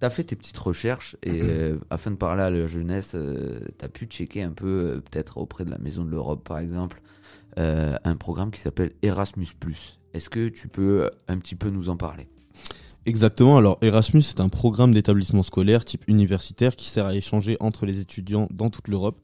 [0.00, 3.88] T'as fait tes petites recherches et euh, afin de parler à la jeunesse, euh, t'as
[3.88, 7.02] pu checker un peu, euh, peut-être auprès de la Maison de l'Europe par exemple,
[7.56, 9.48] un programme qui s'appelle Erasmus.
[10.14, 12.28] Est-ce que tu peux un petit peu nous en parler?
[13.04, 17.84] Exactement, alors Erasmus c'est un programme d'établissement scolaire type universitaire qui sert à échanger entre
[17.84, 19.18] les étudiants dans toute l'Europe.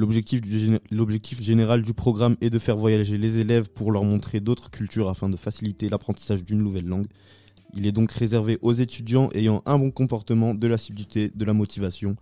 [0.00, 5.08] L'objectif, général du programme est de faire voyager les élèves pour leur montrer d'autres cultures
[5.08, 7.06] afin de faciliter l'apprentissage d'une nouvelle langue
[7.74, 12.16] il est donc réservé aux étudiants ayant un bon comportement, de l'assiduité, de la motivation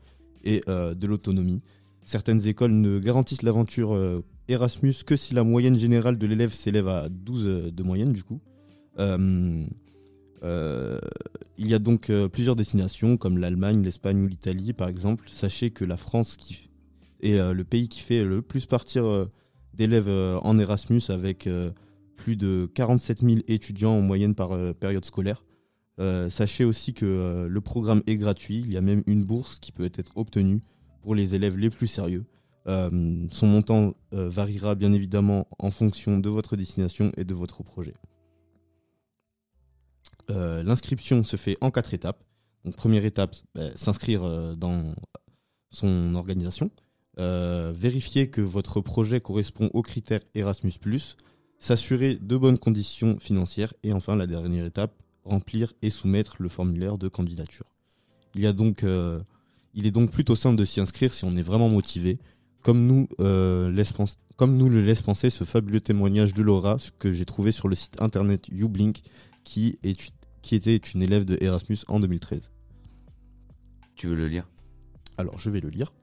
[0.45, 1.63] et euh, de l'autonomie.
[2.05, 6.89] Certaines écoles ne garantissent l'aventure euh, Erasmus que si la moyenne générale de l'élève s'élève
[6.89, 8.41] à 12 euh, de moyenne du coup.
[8.99, 9.67] il
[11.59, 15.29] y a donc plusieurs destinations comme l'Allemagne, l'Espagne ou l'Italie par exemple.
[15.29, 16.71] Sachez que la France qui
[17.21, 19.29] est le pays qui fait le plus partir
[19.75, 21.49] d'élèves en Erasmus avec
[22.17, 25.45] plus de 47 000 étudiants en moyenne par euh, période scolaire.
[25.99, 29.59] Euh, sachez aussi que euh, le programme est gratuit, il y a même une bourse
[29.61, 30.61] qui peut être obtenue
[31.03, 32.25] pour les élèves les plus sérieux.
[32.67, 37.95] son montant variera bien évidemment en fonction de votre destination et de votre projet.
[40.29, 42.25] L'inscription se fait en quatre étapes.
[42.65, 44.97] Donc, première étape, ben, s'inscrire dans
[45.71, 46.73] son organisation.
[47.17, 50.73] Vérifier que votre projet correspond aux critères Erasmus
[51.59, 56.99] s'assurer de bonnes conditions financières et enfin la dernière étape, remplir et soumettre le formulaire
[56.99, 57.67] de candidature.
[58.35, 59.21] Il, y a donc, euh,
[59.75, 62.19] il est donc plutôt simple de s'y inscrire si on est vraiment motivé,
[62.63, 63.93] comme nous, euh, laisse
[64.37, 67.75] comme nous le laisse penser ce fabuleux témoignage de Laura que j'ai trouvé sur le
[67.75, 69.03] site internet Ublink
[69.45, 72.51] qui, est, qui était une élève de Erasmus en 2013.
[73.95, 74.47] Tu veux le lire?
[75.17, 75.95] Alors je vais le lire.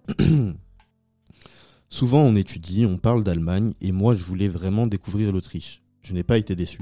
[1.94, 5.84] Souvent on étudie, on parle d'Allemagne, et moi je voulais vraiment découvrir l'Autriche.
[6.02, 6.82] Je n'ai pas été déçu.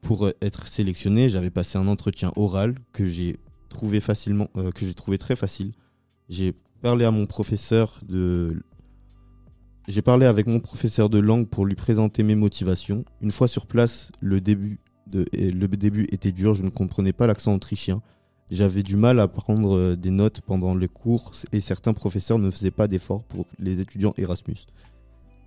[0.00, 3.36] Pour euh, être sélectionné, j'avais passé un entretien oral que j'ai
[3.68, 5.72] trouvé facilement, euh, que j'ai trouvé très facile.
[6.30, 8.62] J'ai parlé à mon professeur de,
[9.86, 13.04] j'ai parlé avec mon professeur de langue pour lui présenter mes motivations.
[13.20, 14.80] Une fois sur place, le début
[16.10, 18.00] était dur, je ne comprenais pas l'accent autrichien.
[18.50, 22.50] J'avais du mal à prendre euh, des notes pendant les cours et certains professeurs ne
[22.50, 24.66] faisaient pas d'efforts pour les étudiants Erasmus.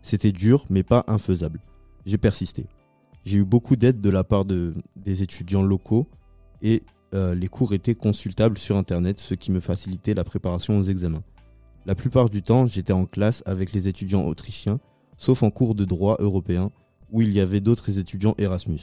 [0.03, 1.59] C'était dur, mais pas infaisable.
[2.05, 2.67] J'ai persisté.
[3.25, 6.07] J'ai eu beaucoup d'aide de la part de, des étudiants locaux
[6.61, 6.83] et
[7.13, 11.23] euh, les cours étaient consultables sur Internet, ce qui me facilitait la préparation aux examens.
[11.87, 14.79] La plupart du temps, j'étais en classe avec les étudiants autrichiens,
[15.17, 16.71] sauf en cours de droit européen,
[17.11, 18.81] où il y avait d'autres étudiants Erasmus.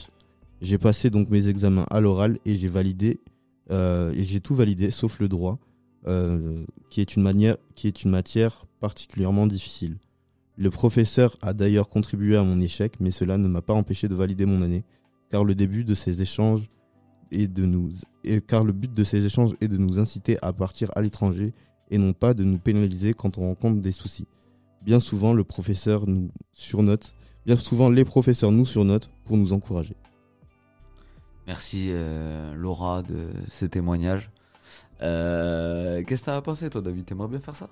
[0.60, 3.20] J'ai passé donc mes examens à l'oral et j'ai validé
[3.70, 5.58] euh, et j'ai tout validé sauf le droit,
[6.06, 9.98] euh, qui, est une matière particulièrement difficile.
[10.56, 14.14] Le professeur a d'ailleurs contribué à mon échec, mais cela ne m'a pas empêché de
[14.14, 14.84] valider mon année,
[15.30, 15.84] car le début
[18.46, 21.52] car le but de ces échanges est de nous inciter à partir à l'étranger
[21.90, 24.26] et non pas de nous pénaliser quand on rencontre des soucis.
[24.84, 29.94] Bien souvent, le professeur nous surnote, bien souvent les professeurs nous surnotent pour nous encourager.
[31.48, 34.30] Merci euh, Laura de ce témoignage.
[35.00, 37.06] Euh, qu'est-ce que t'as pensé toi David?
[37.06, 37.70] T'aimerais bien faire ça?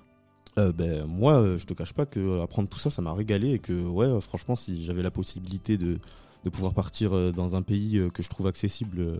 [0.57, 3.59] Euh, ben, moi, je te cache pas que apprendre tout ça, ça m'a régalé et
[3.59, 5.99] que, ouais, franchement, si j'avais la possibilité de,
[6.43, 9.19] de pouvoir partir dans un pays que je trouve accessible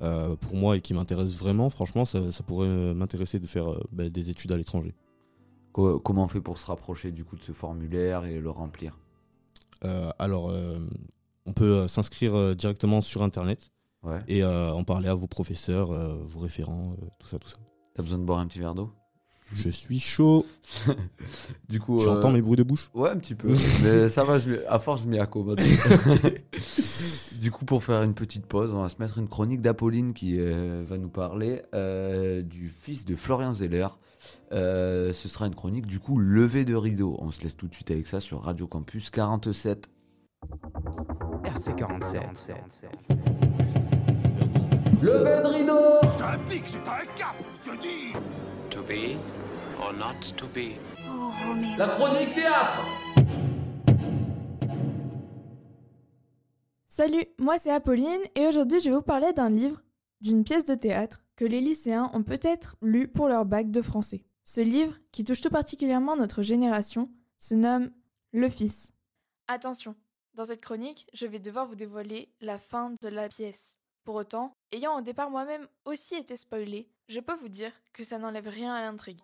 [0.00, 4.30] pour moi et qui m'intéresse vraiment, franchement, ça, ça pourrait m'intéresser de faire ben, des
[4.30, 4.94] études à l'étranger.
[5.72, 8.96] Co- comment on fait pour se rapprocher du coup de ce formulaire et le remplir?
[10.18, 10.50] Alors,
[11.44, 13.71] on peut s'inscrire directement sur Internet
[14.02, 14.20] Ouais.
[14.26, 17.58] et euh, en parler à vos professeurs, euh, vos référents, euh, tout ça, tout ça.
[17.94, 18.90] T'as besoin de boire un petit verre d'eau?
[19.54, 20.46] Je suis chaud.
[21.68, 23.48] Du coup, Tu euh, entends mes bruits de bouche Ouais, un petit peu.
[23.82, 25.60] Mais ça va, je à force, je m'y accommode.
[27.40, 30.36] du coup, pour faire une petite pause, on va se mettre une chronique d'Apolline qui
[30.38, 33.88] euh, va nous parler euh, du fils de Florian Zeller.
[34.52, 37.16] Euh, ce sera une chronique, du coup, levée de rideau.
[37.20, 39.88] On se laisse tout de suite avec ça sur Radio Campus 47.
[41.44, 43.31] RC47.
[45.02, 45.08] De
[45.48, 47.34] rideau C'est un pic, c'est un cap,
[47.66, 48.12] je dis
[48.70, 49.16] To be
[49.80, 50.78] or not to be.
[51.76, 52.82] La chronique théâtre
[56.86, 59.82] Salut, moi c'est Apolline et aujourd'hui je vais vous parler d'un livre,
[60.20, 64.24] d'une pièce de théâtre que les lycéens ont peut-être lu pour leur bac de français.
[64.44, 67.10] Ce livre, qui touche tout particulièrement notre génération,
[67.40, 67.90] se nomme
[68.32, 68.92] Le Fils.
[69.48, 69.96] Attention,
[70.34, 73.81] dans cette chronique, je vais devoir vous dévoiler la fin de la pièce.
[74.04, 78.18] Pour autant, ayant au départ moi-même aussi été spoilé, je peux vous dire que ça
[78.18, 79.20] n'enlève rien à l'intrigue.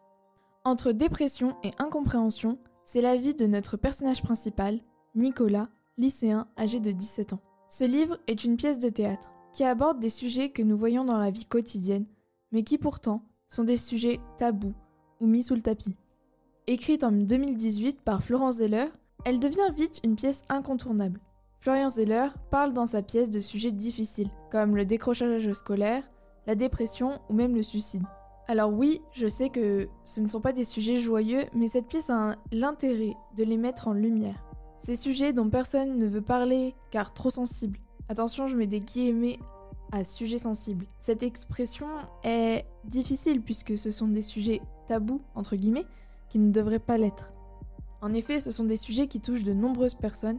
[0.65, 4.79] Entre dépression et incompréhension, c'est la vie de notre personnage principal,
[5.17, 7.41] Nicolas, lycéen âgé de 17 ans.
[7.69, 11.19] Ce livre est une pièce de théâtre qui aborde des sujets que nous voyons dans
[11.19, 12.07] la vie quotidienne,
[12.53, 14.75] mais qui pourtant sont des sujets tabous
[15.21, 15.97] ou mis sous le tapis.
[16.69, 18.87] Écrite en 2018 par Florence Zeller,
[19.25, 21.21] elle devient vite une pièce incontournable.
[21.61, 26.05] Florian Zeller parle dans sa pièce de sujets difficiles, comme le décrochage scolaire,
[26.47, 28.03] la dépression ou même le suicide.
[28.47, 32.11] Alors oui, je sais que ce ne sont pas des sujets joyeux, mais cette pièce
[32.11, 34.43] a l'intérêt de les mettre en lumière.
[34.81, 37.79] Ces sujets dont personne ne veut parler car trop sensibles.
[38.09, 39.39] Attention, je mets des guillemets
[39.93, 40.87] à sujet sensible.
[41.01, 41.89] Cette expression
[42.23, 45.87] est difficile puisque ce sont des sujets tabous, entre guillemets,
[46.29, 47.33] qui ne devraient pas l'être.
[48.01, 50.39] En effet, ce sont des sujets qui touchent de nombreuses personnes.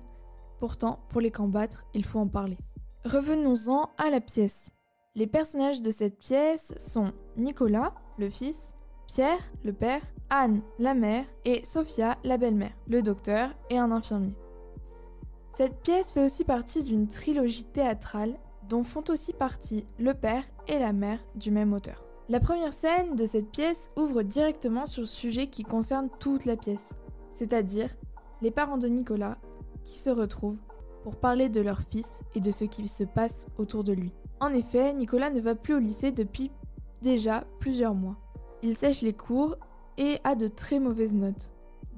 [0.59, 2.57] Pourtant, pour les combattre, il faut en parler.
[3.05, 4.69] Revenons-en à la pièce.
[5.15, 8.73] Les personnages de cette pièce sont Nicolas, le fils,
[9.07, 14.35] Pierre, le père, Anne, la mère, et Sophia, la belle-mère, le docteur et un infirmier.
[15.53, 18.37] Cette pièce fait aussi partie d'une trilogie théâtrale
[18.69, 22.03] dont font aussi partie le père et la mère du même auteur.
[22.29, 26.55] La première scène de cette pièce ouvre directement sur le sujet qui concerne toute la
[26.55, 26.93] pièce,
[27.31, 27.89] c'est-à-dire
[28.41, 29.37] les parents de Nicolas
[29.83, 30.59] qui se retrouvent
[31.03, 34.13] pour parler de leur fils et de ce qui se passe autour de lui.
[34.39, 36.51] En effet, Nicolas ne va plus au lycée depuis
[37.01, 38.17] déjà plusieurs mois.
[38.61, 39.55] Il sèche les cours
[39.97, 41.51] et a de très mauvaises notes.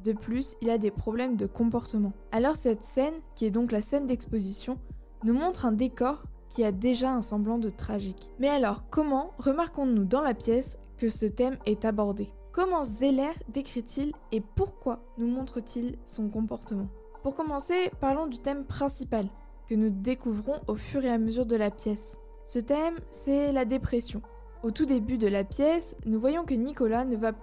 [0.04, 2.14] De plus, il a des problèmes de comportement.
[2.32, 4.80] Alors cette scène, qui est donc la scène d'exposition,
[5.24, 8.32] nous montre un décor qui a déjà un semblant de tragique.
[8.40, 12.34] Mais alors, comment remarquons-nous dans la pièce que ce thème est abordé?
[12.52, 16.88] Comment Zeller décrit-il et pourquoi nous montre-t-il son comportement?
[17.24, 19.28] Pour commencer, parlons du thème principal,
[19.70, 22.18] que nous découvrons au fur et à mesure de la pièce.
[22.46, 24.24] Ce thème, c'est la dépression.
[24.64, 27.34] Au tout début de la pièce, nous voyons que Nicolas ne va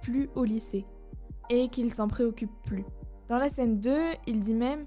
[0.00, 0.86] plus au lycée
[1.50, 2.84] et qu'il s'en préoccupe plus.
[3.28, 3.94] Dans la scène 2,
[4.26, 4.86] il dit même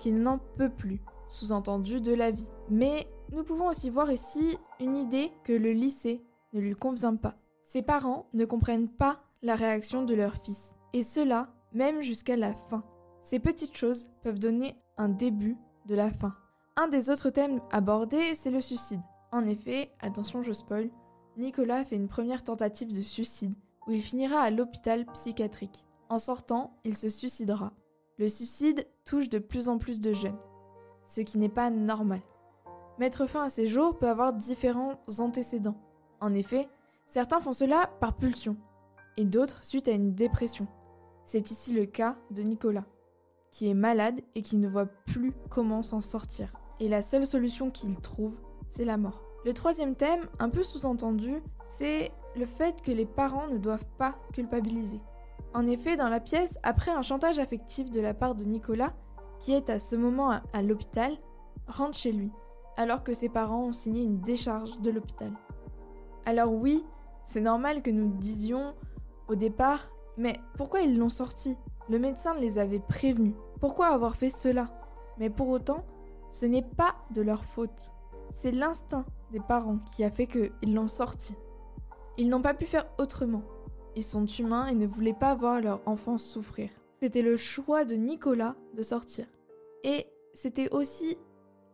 [0.00, 2.48] qu'il n'en peut plus, sous-entendu de la vie.
[2.70, 6.20] Mais nous pouvons aussi voir ici une idée que le lycée
[6.52, 7.36] ne lui convient pas.
[7.62, 12.54] Ses parents ne comprennent pas la réaction de leur fils, et cela même jusqu'à la
[12.54, 12.82] fin.
[13.24, 15.56] Ces petites choses peuvent donner un début
[15.86, 16.34] de la fin.
[16.76, 19.00] Un des autres thèmes abordés, c'est le suicide.
[19.32, 20.90] En effet, attention je spoil,
[21.38, 23.54] Nicolas fait une première tentative de suicide
[23.86, 25.86] où il finira à l'hôpital psychiatrique.
[26.10, 27.72] En sortant, il se suicidera.
[28.18, 30.38] Le suicide touche de plus en plus de jeunes,
[31.06, 32.20] ce qui n'est pas normal.
[32.98, 35.80] Mettre fin à ces jours peut avoir différents antécédents.
[36.20, 36.68] En effet,
[37.06, 38.58] certains font cela par pulsion,
[39.16, 40.68] et d'autres suite à une dépression.
[41.24, 42.84] C'est ici le cas de Nicolas,
[43.54, 46.52] qui est malade et qui ne voit plus comment s'en sortir.
[46.80, 48.34] Et la seule solution qu'il trouve,
[48.68, 49.22] c'est la mort.
[49.44, 54.16] Le troisième thème, un peu sous-entendu, c'est le fait que les parents ne doivent pas
[54.32, 55.00] culpabiliser.
[55.54, 58.92] En effet, dans la pièce, après un chantage affectif de la part de Nicolas,
[59.38, 61.12] qui est à ce moment à, l'hôpital,
[61.68, 62.32] rentre chez lui,
[62.76, 65.30] alors que ses parents ont signé une décharge de l'hôpital.
[66.26, 66.84] Alors oui,
[67.24, 68.74] c'est normal que nous disions
[69.28, 71.56] au départ, mais pourquoi ils l'ont sorti?
[71.88, 73.34] Le médecin les avait prévenus.
[73.64, 74.68] Pourquoi avoir fait cela?
[75.16, 75.86] Mais pour autant,
[76.30, 77.94] ce n'est pas de leur faute.
[78.30, 81.34] C'est l'instinct des parents qui a fait qu'ils l'ont sorti.
[82.18, 83.42] Ils n'ont pas pu faire autrement.
[83.96, 86.68] ils sont humains et ne voulaient pas voir leur enfant souffrir.
[87.00, 89.24] C'était le choix de Nicolas de sortir.
[89.82, 91.16] Et c'était aussi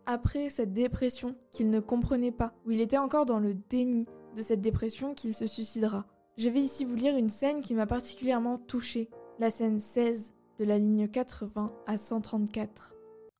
[0.07, 4.42] après cette dépression qu'il ne comprenait pas, où il était encore dans le déni de
[4.42, 6.05] cette dépression qu'il se suicidera.
[6.38, 10.66] Je vais ici vous lire une scène qui m'a particulièrement touchée, la scène 16 de
[10.66, 12.94] la ligne 80 à 134.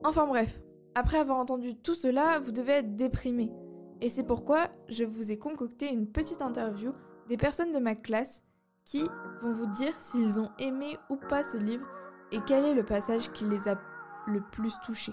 [0.05, 0.59] Enfin bref,
[0.95, 3.53] après avoir entendu tout cela, vous devez être déprimé.
[4.01, 6.93] Et c'est pourquoi je vous ai concocté une petite interview
[7.29, 8.43] des personnes de ma classe
[8.87, 9.05] qui
[9.43, 11.87] vont vous dire s'ils ont aimé ou pas ce livre
[12.33, 13.79] et quel est le passage qui les a
[14.27, 15.13] le plus touchés.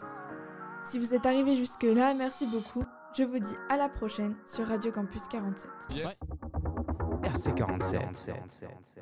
[0.83, 2.85] Si vous êtes arrivé jusque-là, merci beaucoup.
[3.17, 5.69] Je vous dis à la prochaine sur Radio Campus 47.
[7.23, 7.99] RC47.
[7.99, 8.96] Pas de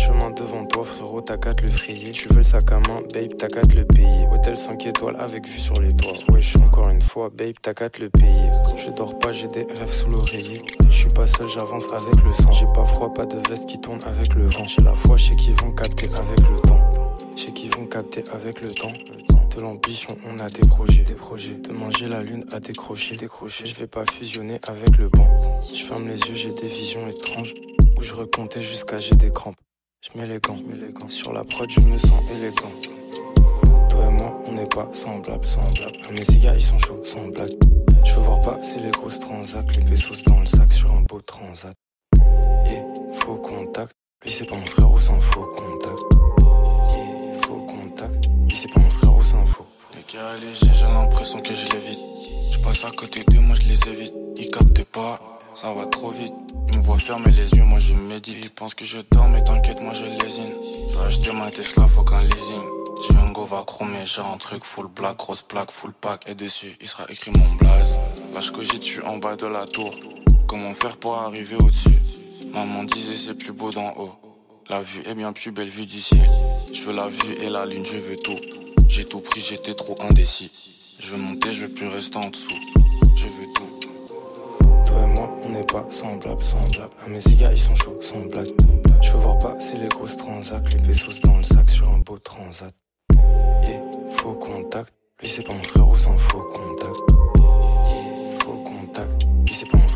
[0.00, 2.12] chemin devant toi, frérot, t'as qu'à te le frayer.
[2.12, 4.26] Tu veux le sac à main, babe, t'as qu'à te le payer.
[4.32, 6.14] Hôtel 5 étoiles avec vue sur les toits.
[6.30, 8.50] Wesh, encore une fois, babe, t'as qu'à te le payer.
[8.78, 10.62] Je dors pas, j'ai des rêves sous l'oreiller.
[10.88, 12.52] Je suis pas seul, j'avance avec le sang.
[12.52, 14.66] J'ai pas froid, pas de veste qui tourne avec le vent.
[14.66, 16.92] J'ai la foi, je sais qu'ils vont capter avec le temps.
[17.36, 18.92] Je sais qu'ils vont capter avec le temps.
[19.54, 21.04] De l'ambition, on a des projets.
[21.04, 23.66] De manger la lune à décrocher, décrocher.
[23.66, 25.60] Je vais pas fusionner avec le banc.
[25.62, 27.52] Je ferme les yeux, j'ai des visions étranges.
[27.98, 29.56] Où je recomptais jusqu'à j'ai des crampes.
[30.02, 30.56] Je mets les gants.
[31.08, 32.72] Sur la prod, je me sens élégant.
[33.90, 35.98] Toi et moi, on n'est pas semblables, semblables.
[36.08, 37.50] Ah, mes gars, ils sont chauds, sans blague.
[38.06, 41.20] Je veux voir passer les grosses transats, les pesos dans le sac sur un beau
[41.20, 41.74] transat.
[42.16, 42.82] Yeah,
[43.12, 43.92] faux contact.
[44.24, 46.00] Lui, c'est pas mon frère, sans faux contact.
[46.96, 48.26] Yeah, faux contact.
[48.46, 49.66] Lui, c'est pas mon frère, sans faux.
[49.94, 52.00] Les gars légers, j'ai l'impression que je l'évite.
[52.50, 54.14] Je passe à côté d'eux, moi je les évite.
[54.38, 55.20] Ils captent pas,
[55.54, 56.32] ça va trop vite.
[56.72, 58.36] Ils me voient fermer les yeux, moi je médite.
[58.42, 60.52] Ils pensent que je dors, mais t'inquiète, moi je lésine.
[60.88, 62.62] J'ai acheté ma Tesla, faut qu'un leasing.
[63.08, 66.28] Je un go va chromé, j'ai un truc full black, grosse plaque, full pack.
[66.28, 67.96] Et dessus, il sera écrit mon blaze.
[68.34, 69.94] Là je cogite, je suis en bas de la tour.
[70.46, 71.98] Comment faire pour arriver au-dessus?
[72.52, 74.12] Maman disait c'est plus beau d'en haut.
[74.68, 76.20] La vue est bien plus belle vue d'ici.
[76.72, 78.38] Je veux la vue et la lune, je veux tout.
[78.88, 80.50] J'ai tout pris, j'étais trop indécis.
[80.98, 82.50] Je veux monter, je veux plus rester en dessous.
[83.16, 83.59] Je veux tout.
[85.50, 86.94] On n'est pas semblables, semblables.
[87.04, 88.46] Ah, mes gars, ils sont chauds, sans blague.
[89.02, 92.18] Je veux voir passer les grosses transats, les pesos dans le sac sur un beau
[92.18, 92.72] transat.
[93.66, 93.80] Yeah,
[94.16, 94.94] faux contact.
[95.20, 97.00] Lui, c'est pas mon frère, sans faux contact.
[97.40, 99.24] Yeah, faux contact.
[99.44, 99.88] Lui, c'est pas mon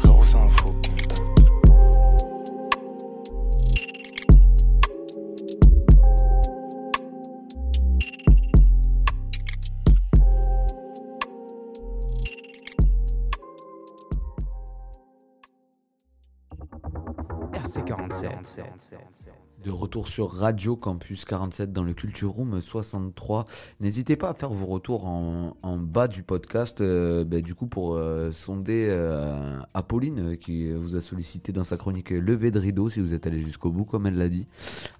[19.65, 23.47] De retour sur Radio Campus 47 dans le Culture Room 63.
[23.81, 27.67] N'hésitez pas à faire vos retours en, en bas du podcast, euh, ben, du coup
[27.67, 32.59] pour euh, sonder euh, Apolline euh, qui vous a sollicité dans sa chronique Levé de
[32.59, 34.47] rideau si vous êtes allé jusqu'au bout comme elle l'a dit.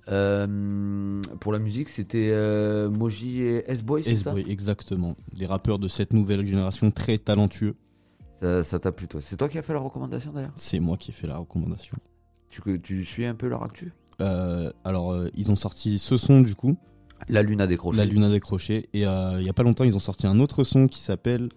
[0.07, 2.33] Pour la musique c'était
[2.89, 4.31] Moji et S-Boy c'est ça?
[4.31, 5.15] S-Boy, exactement.
[5.37, 7.77] Les rappeurs de cette nouvelle génération très talentueux.
[8.41, 9.21] Ça ça t'a plu toi?
[9.21, 10.53] C'est toi qui as fait la recommandation d'ailleurs?
[10.57, 11.99] C'est moi qui ai fait la recommandation.
[12.49, 13.93] tu, tu suis un peu leur actu?
[14.21, 16.77] Euh, alors, euh, ils ont sorti ce son du coup.
[17.29, 17.97] La Lune a décroché.
[17.99, 18.89] La Lune a décroché.
[18.93, 21.49] Et euh, il y a pas longtemps, ils ont sorti un autre son qui s'appelle.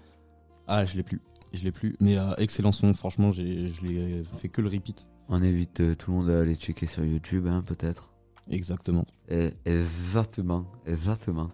[0.68, 1.22] Ah, je l'ai plus.
[1.54, 1.96] Je l'ai plus.
[2.00, 5.08] Mais excellent son, franchement, j'ai- je l'ai fait que le repeat.
[5.30, 8.12] On évite tout le monde à aller checker sur YouTube, hein, peut-être.
[8.50, 9.06] Exactement.
[9.30, 11.50] Eh, exactement, exactement.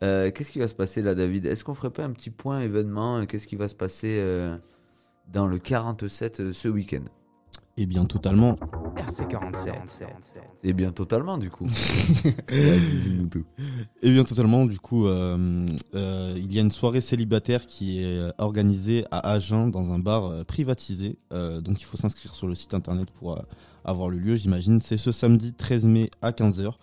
[0.00, 1.46] Qu'est-ce qui va se passer là, David?
[1.46, 3.24] Est-ce qu'on ferait pas un petit point événement?
[3.26, 4.20] Qu'est-ce qui va se passer
[5.32, 7.04] dans le 47 euh, ce week-end?
[7.78, 8.56] Eh bien, totalement.
[8.96, 9.72] RC47.
[10.62, 11.64] Eh bien, totalement, du coup.
[11.64, 13.44] Vas-y, dis-nous tout.
[14.02, 14.66] Eh bien, totalement.
[14.66, 19.30] Du coup, euh, euh, il y a une soirée célibataire qui est euh, organisée à
[19.32, 21.16] Agen dans un bar euh, privatisé.
[21.32, 23.42] Euh, donc, il faut s'inscrire sur le site internet pour euh,
[23.84, 24.78] avoir le lieu, j'imagine.
[24.80, 26.74] C'est ce samedi 13 mai à 15h.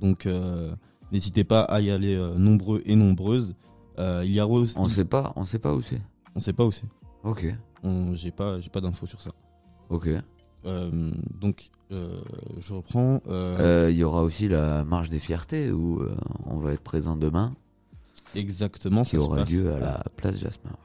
[0.00, 0.72] Donc, euh,
[1.10, 3.54] n'hésitez pas à y aller euh, nombreux et nombreuses.
[3.98, 4.74] Euh, il y a aussi...
[4.78, 6.00] On sait pas, on sait pas où c'est.
[6.36, 6.86] On sait pas où c'est.
[7.24, 7.46] Ok.
[7.82, 9.30] On- J'ai pas, j'ai pas d'infos sur ça.
[9.90, 10.08] Ok.
[10.64, 12.20] Euh, donc, euh,
[12.58, 13.20] je reprends.
[13.28, 16.02] euh, Il y aura aussi la marche des fiertés où
[16.46, 17.54] on va être présent demain.
[18.34, 20.70] Exactement, Qui ça aura lieu à la place Jasmin.
[20.70, 20.76] ouais.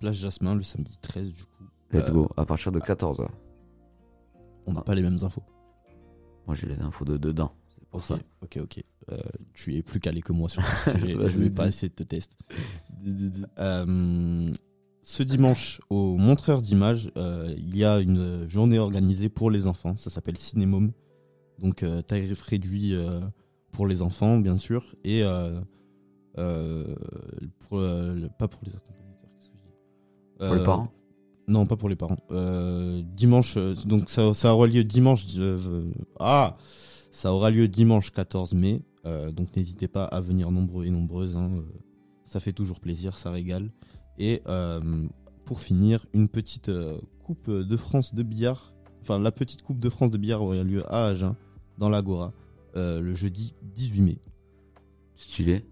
[0.00, 1.64] Place Jasmin le samedi 13 du coup.
[1.92, 3.26] Let's go, à partir de 14h.
[4.66, 5.42] On n'a pas les mêmes infos.
[6.46, 7.52] Moi j'ai les infos de dedans.
[7.78, 8.18] C'est pour ça.
[8.42, 8.84] ok, ok.
[9.12, 9.16] Euh,
[9.54, 11.12] tu es plus calé que moi sur ce sujet.
[11.28, 12.36] Je vais pas essayer de te tester.
[13.58, 14.52] Euh,
[15.08, 19.96] ce dimanche, au montreur d'images, euh, il y a une journée organisée pour les enfants.
[19.96, 20.90] Ça s'appelle Cinémome.
[21.60, 23.20] Donc, euh, tarif réduit euh,
[23.70, 24.96] pour les enfants, bien sûr.
[25.04, 25.22] Et
[26.34, 29.30] pour, le- pas pour les accompagnateurs.
[30.38, 30.88] Pour les parents?
[31.46, 32.18] Non, pas pour les parents.
[33.14, 35.24] Dimanche, donc ça, ça aura lieu dimanche.
[36.18, 36.56] ah,
[37.12, 38.82] ça aura lieu dimanche 14 mai.
[39.32, 41.36] donc n'hésitez pas à venir nombreux et nombreuses.
[41.36, 41.50] hein,
[42.24, 43.70] ça fait toujours plaisir, ça régale.
[44.18, 44.80] Et euh,
[45.44, 48.74] pour finir, une petite euh, coupe de France de billard.
[49.02, 51.36] Enfin, la petite coupe de France de billard aura lieu à Agen,
[51.78, 52.32] dans l'Agora,
[52.76, 54.18] euh, le jeudi 18 mai.
[55.14, 55.64] Stylé.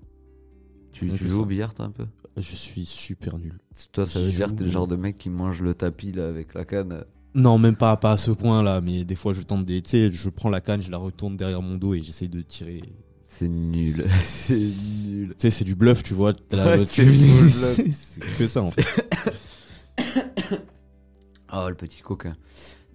[0.93, 2.07] Tu, tu joues au billard, toi, un peu?
[2.37, 3.59] Je suis super nul.
[3.93, 6.29] Toi, ça veut dire que t'es le genre de mec qui mange le tapis là,
[6.29, 7.05] avec la canne.
[7.35, 9.83] Non, même pas, pas à ce point là, mais des fois je tente des.
[9.83, 12.43] Tu sais, je prends la canne, je la retourne derrière mon dos et j'essaye de
[12.43, 12.83] tirer.
[13.37, 14.55] C'est nul, c'est
[15.09, 15.29] nul.
[15.31, 16.33] Tu sais, c'est du bluff, tu vois.
[16.35, 17.03] t'as la- Ouais, tu-
[17.93, 18.85] c'est que ça en fait.
[21.57, 22.35] Oh, le petit coquin.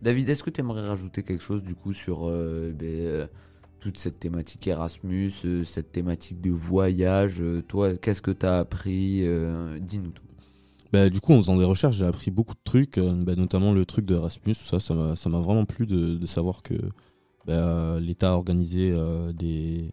[0.02, 3.28] David, est-ce que tu aimerais rajouter quelque chose du coup sur euh, ben, euh,
[3.80, 8.60] toute cette thématique Erasmus, euh, cette thématique de voyage euh, Toi, qu'est-ce que tu as
[8.60, 10.24] appris Euh, Dis-nous tout.
[10.92, 13.72] Bah, du coup, en faisant des recherches, j'ai appris beaucoup de trucs, euh, bah, notamment
[13.74, 14.56] le truc de Erasmus.
[14.56, 14.80] tout Ça,
[15.16, 16.74] ça m'a vraiment plu de, de savoir que
[17.46, 19.92] bah, l'État a organisé euh, des,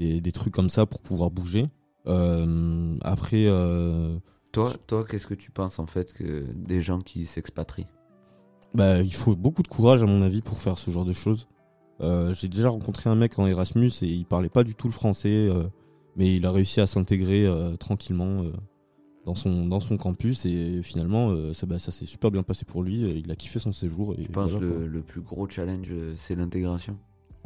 [0.00, 1.68] des, des trucs comme ça pour pouvoir bouger.
[2.06, 4.18] Euh, après, euh,
[4.50, 7.86] Toi, toi qu'est-ce que tu penses en fait que des gens qui s'expatrient?
[8.74, 11.46] Bah, il faut beaucoup de courage, à mon avis, pour faire ce genre de choses.
[12.00, 14.92] Euh, J'ai déjà rencontré un mec en Erasmus et il parlait pas du tout le
[14.92, 15.48] français,
[16.16, 17.46] mais il a réussi à s'intégrer
[17.78, 18.44] tranquillement
[19.26, 22.82] dans, son, dans son campus et finalement, ça, bah, ça s'est super bien passé pour
[22.82, 23.00] lui.
[23.20, 24.14] Il a kiffé son séjour.
[24.16, 26.96] Et Tu penses voilà, le, le plus gros challenge, c'est l'intégration?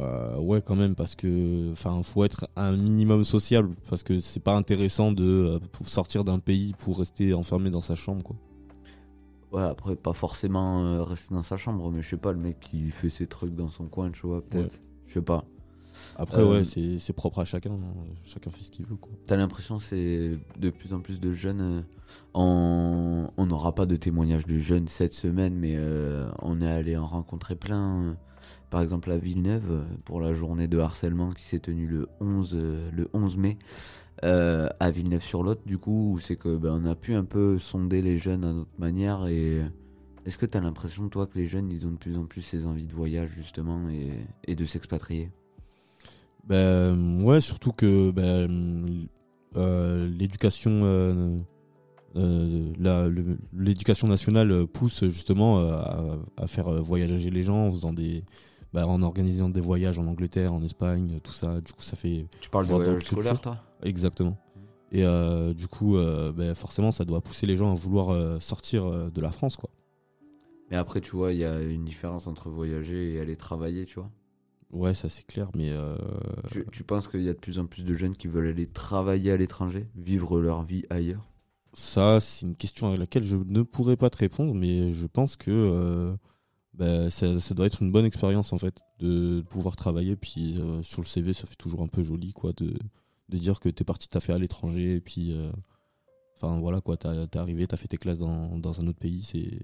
[0.01, 4.41] Euh, ouais, quand même, parce que enfin, faut être un minimum sociable, parce que c'est
[4.43, 8.37] pas intéressant de euh, pour sortir d'un pays pour rester enfermé dans sa chambre, quoi.
[9.53, 12.59] Ouais, après, pas forcément euh, rester dans sa chambre, mais je sais pas, le mec
[12.59, 14.75] qui fait ses trucs dans son coin, tu vois, peut-être.
[14.75, 14.83] Ouais.
[15.07, 15.45] Je sais pas.
[16.17, 18.05] Après, Euh, ouais, c'est propre à chacun, hein.
[18.25, 19.13] chacun fait ce qu'il veut, quoi.
[19.29, 21.85] T'as l'impression c'est de plus en plus de jeunes.
[22.35, 25.79] on on n'aura pas de témoignages de jeunes cette semaine, mais
[26.43, 28.17] on est allé en rencontrer plein.
[28.75, 32.55] Par exemple, à Villeneuve, euh, pour la journée de harcèlement qui s'est tenue le 11,
[32.55, 33.57] euh, le 11 mai,
[34.25, 38.19] euh, à Villeneuve-sur-Lot, du coup, c'est que ben, on a pu un peu sonder les
[38.19, 39.29] jeunes à notre manière.
[39.29, 39.61] Et
[40.27, 42.67] est-ce que t'as l'impression, toi, que les jeunes, ils ont de plus en plus ces
[42.67, 43.81] envies de voyage, justement,
[44.49, 45.31] et, de s'expatrier?
[46.49, 49.07] Ben ouais, surtout que ben,
[49.55, 51.45] l'éducation
[53.53, 58.25] l'éducation nationale pousse justement à, à faire voyager les gens en faisant des
[58.75, 61.61] ben, en organisant des voyages en Angleterre, en Espagne, tout ça.
[61.61, 64.37] Du coup, ça fait Tu parles de voyage scolaire, toi Exactement.
[64.91, 68.41] Et euh, du coup, euh, ben, forcément, ça doit pousser les gens à vouloir euh,
[68.41, 69.71] sortir de la France, quoi.
[70.71, 74.01] Mais après, tu vois, il y a une différence entre voyager et aller travailler, tu
[74.01, 74.11] vois.
[74.73, 75.97] Ouais, ça c'est clair, mais euh,
[76.51, 78.67] Tu, tu penses qu'il y a de plus en plus de jeunes qui veulent aller
[78.67, 81.31] travailler à l'étranger, vivre leur vie ailleurs?
[81.75, 85.37] Ça, c'est une question à laquelle je ne pourrais pas te répondre, mais je pense
[85.37, 86.17] que
[86.75, 90.17] bah, ça, ça doit être une bonne expérience en fait de pouvoir travailler.
[90.17, 92.77] Puis euh, sur le CV, ça fait toujours un peu joli quoi de,
[93.29, 95.51] de dire que t'es parti t'as fait à l'étranger et puis euh,
[96.37, 99.61] enfin voilà quoi, t'es arrivé, t'as fait tes classes dans, dans un autre pays, c'est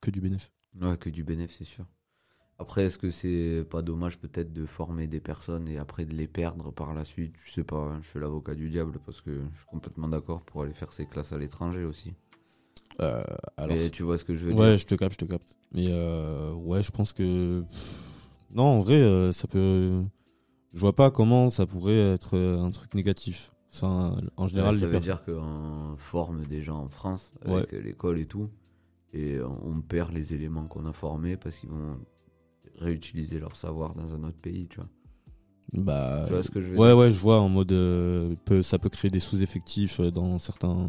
[0.00, 0.50] que du bénéfice.
[0.80, 1.86] Ouais, que du bénéfice, c'est sûr.
[2.58, 6.28] Après, est-ce que c'est pas dommage peut-être de former des personnes et après de les
[6.28, 7.34] perdre par la suite?
[7.44, 10.42] Je sais pas, hein, je fais l'avocat du diable parce que je suis complètement d'accord
[10.42, 12.14] pour aller faire ses classes à l'étranger aussi.
[13.00, 13.22] Euh,
[13.56, 15.58] alors, tu vois ce que je veux ouais, dire je te capte, je te capte.
[15.74, 17.64] Mais euh, ouais, je pense que
[18.54, 20.02] non, en vrai, euh, ça peut.
[20.74, 23.52] Je vois pas comment ça pourrait être un truc négatif.
[23.74, 27.72] Enfin, en général, Ouais, ça les veut dire qu'on forme des gens en France avec
[27.72, 28.50] l'école et tout,
[29.14, 31.98] et on perd les éléments qu'on a formés parce qu'ils vont
[32.78, 34.88] réutiliser leur savoir dans un autre pays, tu vois.
[35.72, 37.72] Bah, Tu vois ce que je veux ouais, dire ouais, je vois en mode.
[37.72, 40.86] euh, peut- ça peut créer des sous-effectifs dans certains.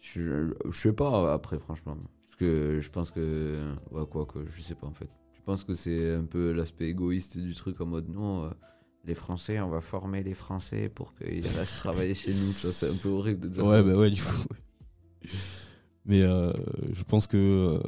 [0.00, 1.96] Je, je sais pas après, franchement.
[2.24, 3.58] Parce que je pense que.
[3.90, 5.08] Ouais, quoi que, je sais pas en fait.
[5.32, 8.50] Je pense que c'est un peu l'aspect égoïste du truc en mode non, euh,
[9.04, 12.36] les Français, on va former les Français pour qu'ils restent travailler chez nous.
[12.36, 13.82] Vois, c'est un peu horrible de dire Ouais, ça.
[13.82, 14.44] bah ouais, du coup.
[16.04, 16.52] Mais euh,
[16.92, 17.80] je pense que euh,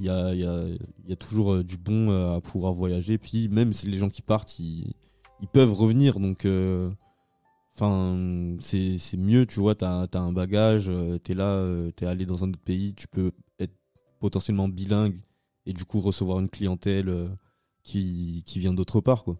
[0.00, 0.64] il y, a, il y, a,
[1.04, 3.16] il y a toujours euh, du bon euh, à pouvoir voyager.
[3.16, 4.92] Puis même si les gens qui partent, ils,
[5.40, 6.18] ils peuvent revenir.
[6.18, 6.90] Donc, euh,
[7.80, 9.74] enfin, c'est mieux, tu vois.
[9.74, 13.08] T'as as un bagage, euh, t'es là, euh, t'es allé dans un autre pays, tu
[13.08, 13.74] peux être
[14.20, 15.20] potentiellement bilingue
[15.66, 17.28] et du coup recevoir une clientèle euh,
[17.82, 19.38] qui, qui vient d'autre part, quoi.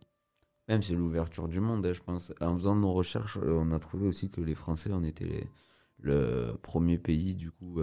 [0.68, 2.32] Même c'est l'ouverture du monde, hein, je pense.
[2.40, 5.48] En faisant nos recherches, on a trouvé aussi que les Français, on était les-
[5.98, 7.80] le premier pays, du coup,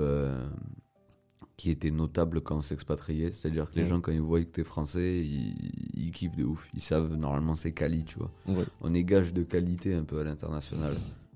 [1.58, 3.32] qui était notable quand on s'expatriait.
[3.32, 3.90] C'est-à-dire que les Ouais.
[3.90, 5.56] gens, quand ils voient que t'es français, ils,
[5.96, 6.68] ils kiffent de ouf.
[6.76, 8.32] Ils savent, normalement, c'est quali, tu vois.
[8.48, 8.64] Ouais.
[8.82, 10.94] On est gage de qualité un peu à l'international.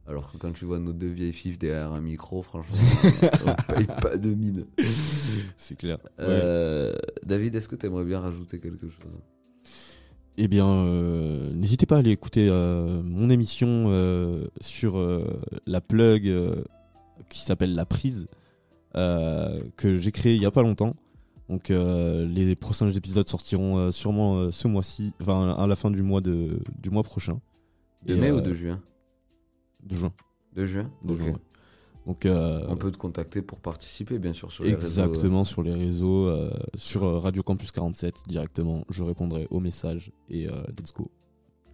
[0.08, 2.76] Alors que quand tu vois nos deux vieilles fifs derrière un micro, franchement,
[3.46, 4.66] on paye pas de mine.
[5.58, 5.98] C'est clair.
[6.20, 6.94] Euh,
[7.24, 9.18] David, est-ce que tu aimerais bien rajouter quelque chose?
[10.38, 13.92] Eh bien, euh, n'hésitez pas à aller écouter euh, mon émission
[14.60, 15.00] sur
[15.66, 16.32] la plug
[17.30, 18.28] qui s'appelle La Prise,
[18.94, 20.96] que j'ai créée il y a pas longtemps.
[21.52, 25.92] Donc, euh, les prochains épisodes sortiront euh, sûrement euh, ce mois-ci, enfin à la fin
[25.92, 27.42] du mois de du mois prochain.
[28.06, 28.82] De Et, mai ou euh, de juin
[29.84, 30.14] De juin?
[30.56, 31.38] De juin De juin.
[32.08, 34.88] Donc, euh, On peut te contacter pour participer, bien sûr, sur les réseaux.
[34.88, 38.86] Exactement, sur les réseaux, euh, sur euh, Radio Campus 47 directement.
[38.90, 41.12] Je répondrai aux messages et euh, let's go.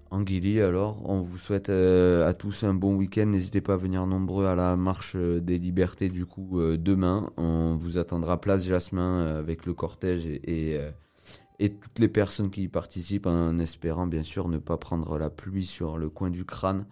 [0.09, 3.25] Anguili, alors, on vous souhaite euh, à tous un bon week-end.
[3.25, 7.29] N'hésitez pas à venir nombreux à la marche euh, des libertés, du coup, euh, demain.
[7.35, 10.79] On vous attendra place Jasmin euh, avec le cortège et, et,
[11.59, 15.29] et toutes les personnes qui y participent, en espérant, bien sûr, ne pas prendre la
[15.29, 16.85] pluie sur le coin du crâne.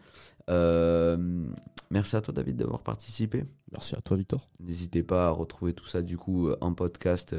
[0.49, 3.45] Merci à toi, David, d'avoir participé.
[3.71, 4.45] Merci à toi, Victor.
[4.59, 7.33] N'hésitez pas à retrouver tout ça, du coup, en podcast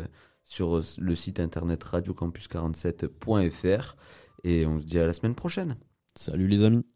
[0.44, 3.96] sur le site internet radiocampus47.fr.
[4.48, 5.74] Et on se dit à la semaine prochaine.
[6.14, 6.86] Salut les amis.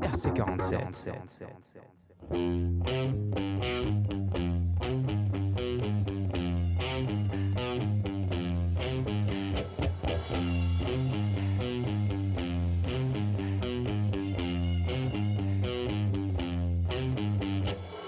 [0.00, 1.02] RC47.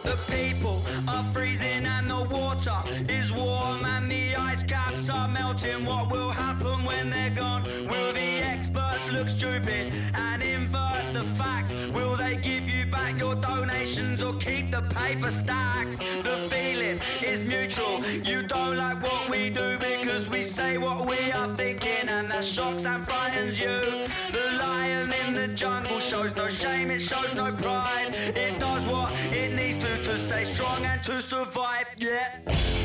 [0.05, 5.85] The people are freezing and the water is warm and the ice caps are melting.
[5.85, 7.63] What will happen when they're gone?
[7.91, 11.73] Will the experts look stupid and invert the facts?
[11.93, 15.97] Will they give you back your donations or keep the paper stacks?
[16.29, 16.99] The feeling
[17.31, 17.97] is mutual.
[18.31, 22.45] You don't like what we do because we say what we are thinking and that
[22.45, 23.81] shocks and frightens you.
[24.37, 28.11] The lion in the jungle shows no shame, it shows no pride.
[28.45, 31.87] It does what it needs to to stay strong and to survive.
[31.99, 32.84] Yeah.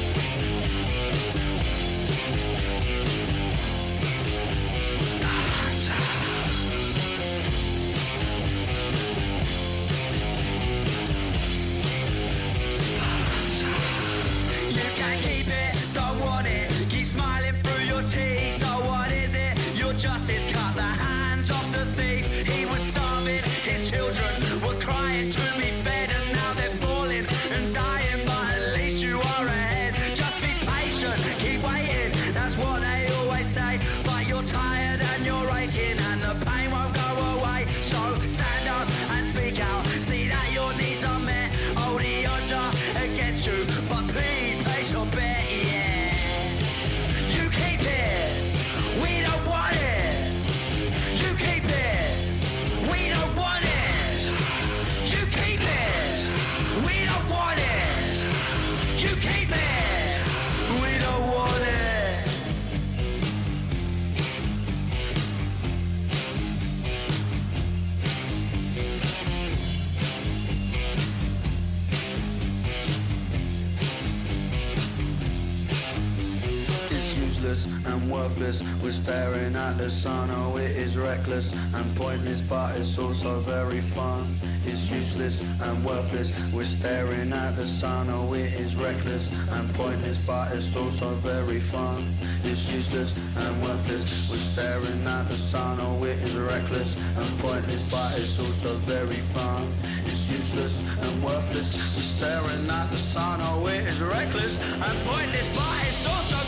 [78.90, 80.32] We're staring at the sun.
[80.32, 84.40] Oh, it is reckless and pointless, but it's also very fun.
[84.66, 86.34] It's useless and worthless.
[86.52, 88.10] We're staring at the sun.
[88.10, 92.18] Oh, it is reckless and pointless, but it's also very fun.
[92.44, 94.28] It's useless and worthless.
[94.28, 95.78] We're staring at the sun.
[95.80, 99.72] Oh, it is reckless and pointless, but it's also very fun.
[100.06, 101.76] It's useless and worthless.
[101.94, 103.40] We're staring at the sun.
[103.44, 106.39] Oh, it is reckless and pointless, but it's also